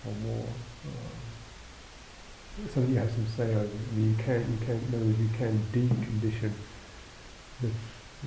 [0.08, 0.48] or more
[0.88, 1.31] um,
[2.74, 3.62] something you have some say over.
[3.62, 6.52] I mean, you can you can in other words, you can decondition
[7.62, 7.70] the,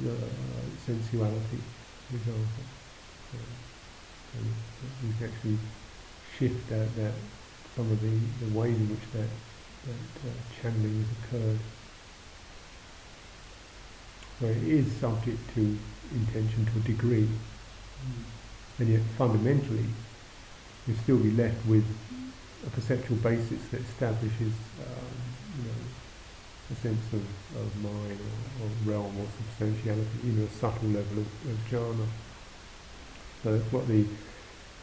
[0.02, 0.16] the uh,
[0.86, 1.60] sensuality,
[2.09, 2.64] for example.
[3.30, 3.38] So,
[4.32, 4.38] so
[5.06, 5.59] you can actually
[6.38, 7.12] shift that, that
[7.76, 8.10] some of the,
[8.44, 9.28] the ways in which that
[9.86, 10.32] that uh,
[10.62, 11.59] channeling has occurred.
[14.40, 15.78] So it is subject to
[16.12, 17.28] intention to a degree,
[18.78, 19.86] and yet fundamentally,
[20.86, 21.84] you'll still be left with
[22.66, 25.15] a perceptual basis that establishes, um,
[25.59, 25.78] you know,
[26.73, 27.23] a sense of,
[27.61, 32.07] of mind or, or realm or substantiality, even a subtle level of, of jhana.
[33.43, 34.05] So that's what the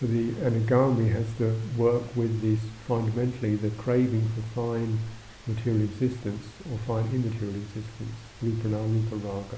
[0.02, 4.98] the anagami has to work with this fundamentally the craving for fine
[5.46, 9.58] material existence or fine immaterial existence, rupa and rupa raga.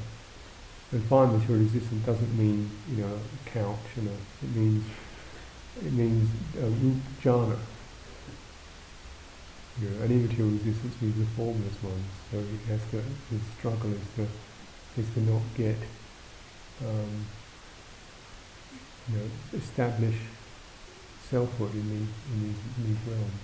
[0.92, 4.12] And fine material existence doesn't mean you know a couch and a,
[4.44, 4.84] it means
[5.86, 7.58] it means uh, rup jhana,
[9.82, 13.92] you know, any material existence means the formless one, so it has to, the struggle
[13.92, 14.28] is to,
[15.02, 15.78] is to not get,
[16.86, 17.26] um,
[19.10, 19.26] you know,
[19.58, 20.16] establish
[21.30, 23.42] selfhood in these, in these, in these realms.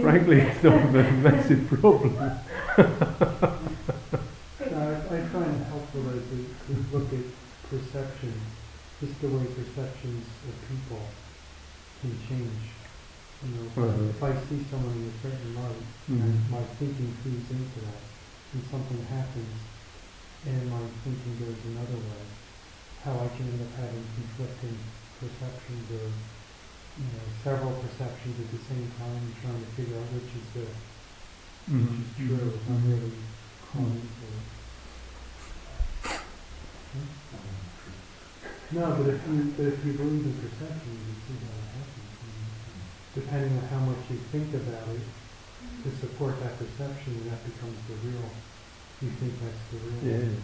[0.00, 2.40] Frankly, it's not a massive problem.
[5.10, 6.02] I find it helpful
[6.92, 7.26] look at
[7.68, 8.34] perception,
[9.00, 11.02] just the way perceptions of people
[12.00, 12.64] can change.
[13.40, 14.12] You know, uh-huh.
[14.12, 16.52] if I see someone in a certain light, mm-hmm.
[16.52, 18.02] my thinking feeds into that,
[18.52, 19.56] and something happens,
[20.44, 22.24] and my thinking goes another way,
[23.02, 24.76] how I can end up having conflicting
[25.18, 26.12] perceptions or
[27.00, 30.66] you know, several perceptions at the same time, trying to figure out which is the
[31.70, 31.80] mm-hmm.
[31.80, 32.52] which is true.
[32.52, 33.12] If I'm really
[33.72, 34.60] caught into it.
[38.72, 41.70] No, but if you but if you believe in perception, you can see how it
[41.74, 42.14] happens.
[42.22, 45.02] And depending on how much you think about it
[45.82, 48.30] to support that perception, that becomes the real.
[49.00, 50.04] You think that's the real.
[50.04, 50.38] Yeah.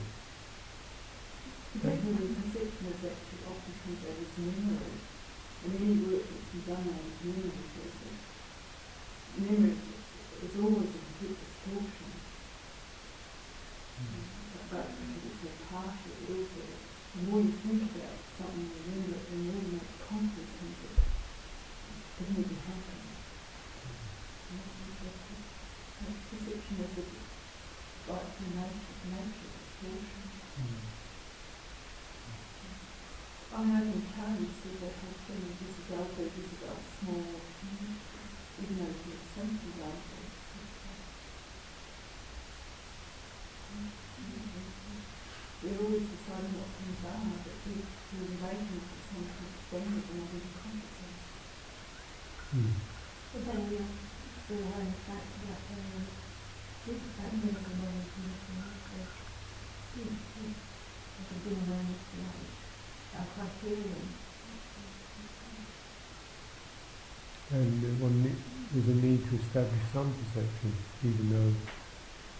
[1.76, 4.98] Definitely, perception is actually often comes out as memory.
[5.62, 8.18] And any work that's been done on memory process,
[9.38, 9.76] memory
[10.42, 12.10] is always a complete distortion.
[14.00, 14.24] Mm.
[14.70, 16.85] But because it's so partial, it also
[17.16, 20.84] the more you think about something, you remember it, the more you make conflict into
[20.84, 21.00] it.
[21.00, 23.00] It doesn't even happen.
[25.96, 27.04] That's perception of the
[28.06, 30.22] like the nature, nature distortion.
[33.48, 37.40] I mean, I can Charlie see that whole thing of Isabel, big Isabel, small,
[38.60, 39.26] even though it's
[39.80, 40.16] example.
[45.62, 47.82] We're always deciding what things are, but we,
[48.36, 51.12] we're relating to something extended and not even consciously.
[52.54, 52.72] Mm.
[53.32, 53.92] But then we are
[54.44, 56.06] still going back to that um,
[56.86, 58.36] this is that miracle moment from the
[59.96, 62.16] so like a awareness to
[63.16, 64.08] our criterion.
[67.50, 68.42] And uh, one ne-
[68.72, 71.54] there's a need to establish some perception, even though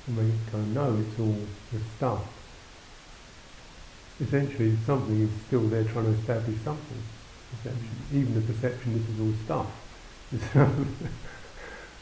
[0.06, 2.22] you may kind of know it's all the stuff
[4.20, 7.02] essentially something is still there trying to establish something.
[7.50, 7.88] Perception.
[7.88, 8.18] Mm-hmm.
[8.18, 9.70] Even the perception this is all stuff.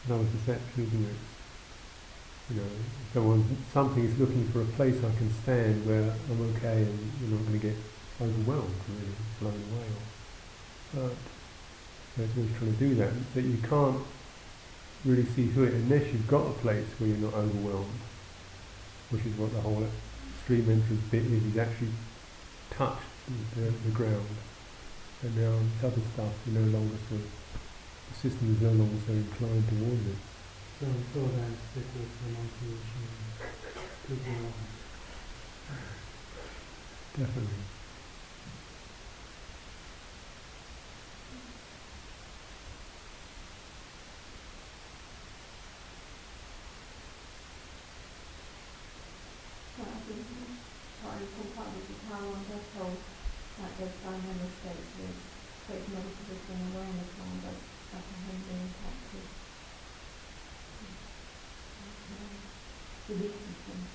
[0.06, 1.16] It's another perception, isn't it?
[2.50, 2.68] You know,
[3.14, 7.30] someone something is looking for a place I can stand where I'm okay and you're
[7.30, 7.76] not going to get
[8.20, 9.86] overwhelmed, really, blown away.
[10.98, 11.16] Or, but
[12.16, 13.12] there's always trying to do that.
[13.34, 14.00] That you can't
[15.06, 18.00] really see through it unless you've got a place where you're not overwhelmed,
[19.08, 19.86] which is what the whole
[20.44, 21.88] stream entrance bit is, is actually
[22.70, 23.00] touched
[23.56, 24.28] the, the ground.
[25.22, 27.32] And now this other stuff, you no longer sort of,
[28.12, 30.20] the system is no longer so inclined towards it.
[30.80, 33.08] So then, stick with renunciation,
[34.06, 34.52] goodwill.
[37.16, 37.64] Definitely.
[49.78, 50.24] Well, I think
[51.02, 52.98] part of sometimes is how one does hold
[53.60, 55.18] like those dynamic states with
[55.66, 57.60] great meditative and awareness one does
[57.94, 59.30] like a handling practice.
[63.04, 63.90] Releasing things.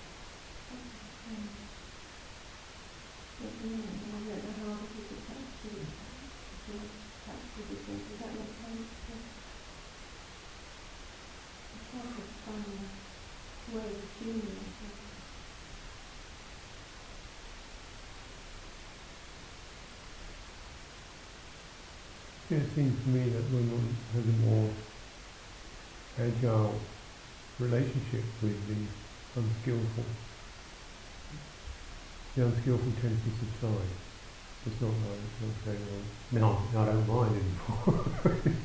[22.51, 24.69] it seems to me that women have a more
[26.19, 26.81] agile
[27.59, 30.05] relationship with the unskillful,
[32.35, 33.91] the unskillful tends to subside.
[34.65, 35.83] It's not like, it's not saying,
[36.31, 38.05] well, uh, no, I don't mind anymore.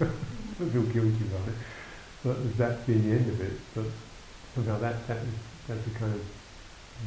[0.57, 1.59] I feel guilty about it.
[2.23, 3.87] But as that's been the end of it, but
[4.55, 5.35] somehow that, that is,
[5.67, 6.23] that's a kind of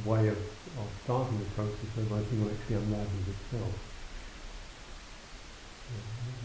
[0.05, 3.73] way of, of starting the process of I think actually unravels itself.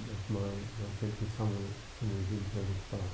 [0.07, 1.65] That's my, my sense of some of,
[1.99, 3.11] some of the internal stuff.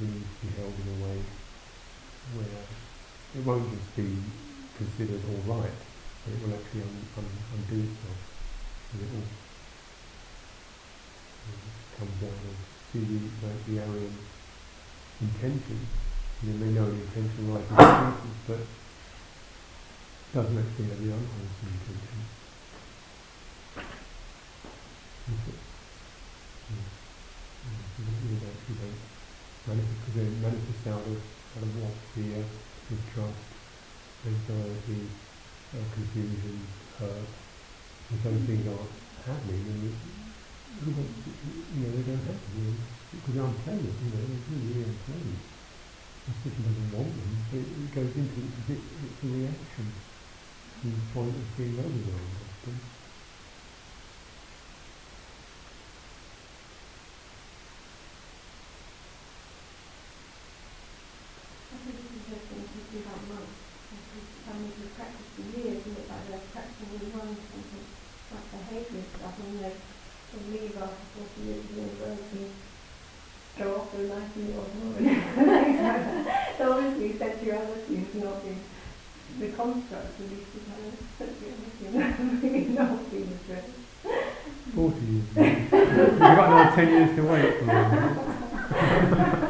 [0.00, 1.18] It needs to be held in a way
[2.34, 2.87] where
[3.36, 4.08] it won't just be
[4.76, 5.78] considered all right,
[6.24, 8.20] but it will actually un, un, undo itself.
[8.92, 9.28] And it will
[11.98, 12.56] comes out of
[12.92, 14.14] see the, like the Aryan
[15.20, 15.78] intention.
[16.42, 18.62] You may know the intention right in pieces, but
[20.32, 22.18] doesn't actually have the unwholesome intention.
[29.66, 31.18] Because they manifest out of,
[31.56, 31.92] out of what?
[32.14, 32.44] Fear,
[32.90, 33.44] mistrust,
[34.26, 35.02] anxiety,
[35.74, 36.66] uh, confusion,
[36.98, 37.28] hurt.
[38.10, 38.90] If those things aren't
[39.26, 39.92] happening, then you,
[40.88, 42.50] know, they don't happen.
[42.56, 42.76] You know,
[43.12, 45.40] because they're unpleasant, you know, they're really, really unpleasant.
[46.28, 49.86] The system doesn't want them, but it, it goes into it's bit, it's a reaction
[50.80, 52.76] to the point of being overwhelmed often.
[61.68, 63.56] I think it's interesting to see about monks,
[63.88, 67.40] because some of them practice for years and look like they're practicing really well in
[67.40, 67.84] terms of
[68.28, 69.72] like behaviour and stuff, and they,
[70.28, 72.52] they leave after forty years of university,
[73.56, 73.88] go
[74.56, 76.54] off to a nice little holiday.
[76.58, 78.52] so obviously sexuality is not the,
[79.40, 83.74] the construct, at least the kind of sexuality is not being addressed.
[84.74, 85.24] 40 years.
[85.36, 85.70] You've
[86.18, 87.54] got another 10 years to wait.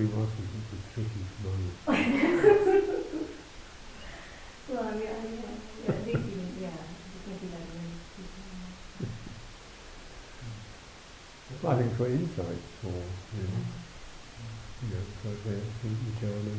[0.00, 0.10] is,
[4.68, 5.10] well, I mean, I,
[5.84, 6.68] yeah, I think you, yeah,
[7.28, 7.38] you.
[11.64, 12.88] I think for insights for
[13.36, 13.64] you know,
[14.82, 16.58] you know, for the, the,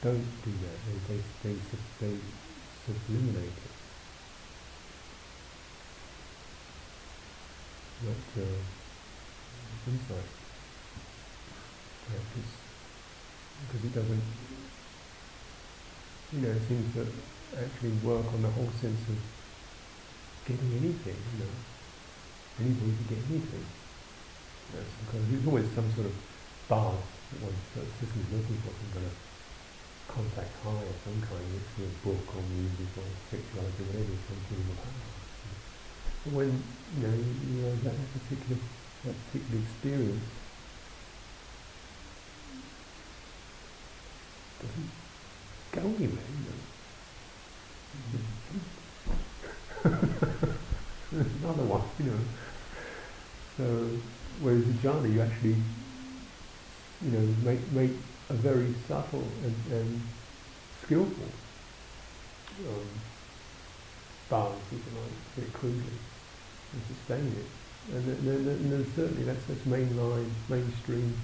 [0.00, 0.78] don't do that.
[0.86, 1.54] They, they, they,
[2.00, 2.16] they, they
[2.86, 3.70] subliminate it.
[8.02, 8.62] That's uh,
[9.86, 10.47] insight
[13.66, 14.22] because it doesn't.
[16.32, 17.06] You know, it seems to
[17.56, 19.16] actually work on the whole sense of
[20.44, 21.16] getting anything.
[21.32, 21.52] You know,
[22.60, 23.64] anybody can get anything.
[24.72, 26.12] You there's always some sort of
[26.68, 26.92] bar
[27.32, 29.16] that one sort of system is looking for, some kind of
[30.08, 34.40] contact high of some kind, which is a book or music or sexuality, whatever, some
[34.48, 35.08] sort of power.
[36.24, 36.52] But when
[36.96, 38.60] you know you, that that particular
[39.04, 40.47] that particular experience
[44.60, 44.90] doesn't
[45.72, 46.58] go anywhere, you know.
[51.12, 52.18] There's another one, you know.
[53.56, 53.64] So,
[54.42, 55.56] whereas jhana, you actually,
[57.04, 57.90] you know, make make
[58.30, 60.00] a very subtle and, and
[60.84, 61.30] skillful
[62.66, 62.88] um,
[64.28, 65.98] balance, if you like, very crudely,
[66.72, 67.46] and sustain it.
[67.94, 71.16] And then certainly that's that's mainline, mainstream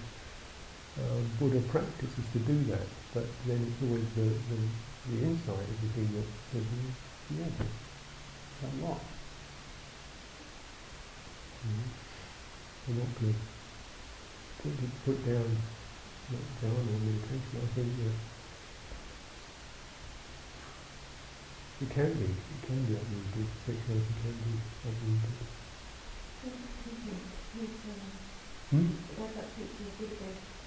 [1.00, 2.86] um, Buddha practice is to do that.
[3.12, 4.58] But then it's always the, the,
[5.10, 6.66] the insight of the thing that says,
[7.38, 7.50] yeah,
[8.60, 9.00] so what?
[11.66, 11.88] Mm.
[12.86, 13.38] I'm not going to
[14.62, 15.56] put, put down
[16.30, 17.58] not jhana or meditation.
[17.58, 18.16] I think that
[21.80, 23.48] it can be, it can be uprooted.
[23.66, 24.52] Sexuality can be
[24.84, 25.34] uprooted.
[28.70, 28.88] Hmm?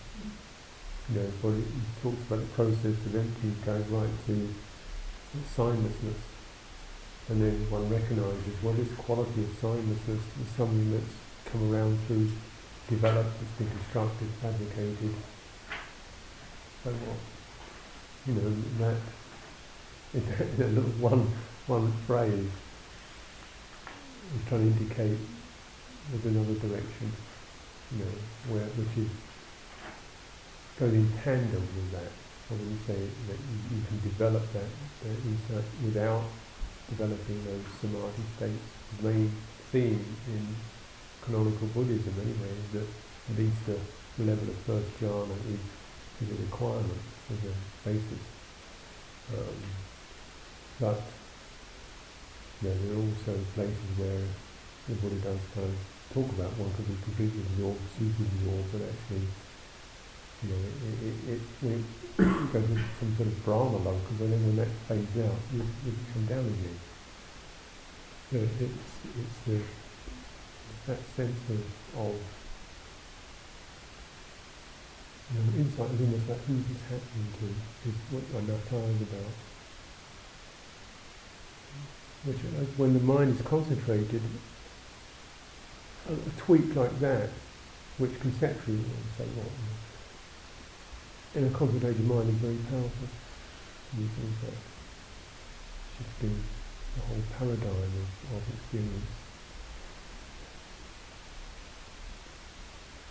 [1.09, 1.64] You know, what it,
[2.02, 4.48] talks about the process of emptying going right to
[5.56, 6.20] signlessness.
[7.28, 11.14] And then one recognises, well, this quality of signlessness is something that's
[11.51, 12.30] come around through,
[12.88, 15.14] developed, it's been constructed, fabricated.
[16.84, 17.18] So what?
[18.26, 18.97] You know, that,
[20.14, 20.26] in
[20.59, 21.32] that little one,
[21.66, 22.51] one phrase
[24.35, 25.19] is trying to indicate
[26.11, 27.12] there's another direction,
[27.93, 28.15] you know,
[28.48, 29.11] where which is
[30.78, 32.12] goes in tandem with that.
[32.51, 34.70] I wouldn't say that you, you can develop that,
[35.03, 36.23] that insight without
[36.89, 38.62] developing those samadhi states.
[39.01, 39.32] The main
[39.73, 40.47] theme in
[41.23, 42.89] canonical Buddhism anyway is that
[43.32, 43.78] at least the
[44.24, 45.61] level of first jhana is,
[46.23, 48.23] is a requirement as a basis.
[49.32, 49.57] Um,
[50.78, 51.01] but
[52.62, 54.24] there are also places where
[54.89, 55.77] Buddha does kind of
[56.15, 59.27] talk about one could be completely absorbed, super absorbed, but actually,
[60.43, 61.85] you know, it, it, it, it
[62.53, 65.93] goes into some sort of Brahma loka, because then when that fades out, you, you
[66.12, 66.78] come down again.
[68.31, 69.61] So it's, it's the,
[70.87, 71.61] that sense of,
[71.99, 72.15] of
[75.35, 77.47] you know, insight is almost like who's this happening to,
[77.91, 79.45] is what anatta is about.
[82.24, 82.38] Which,
[82.76, 84.22] when the mind is concentrated,
[86.09, 87.30] a, a tweak like that,
[87.98, 88.78] which conceptually
[89.16, 89.47] say what,
[91.34, 93.09] in a concentrated mind is very powerful.
[93.98, 94.59] You think that
[95.97, 96.43] shifting
[96.97, 97.93] the whole paradigm
[98.32, 99.26] of, of experience.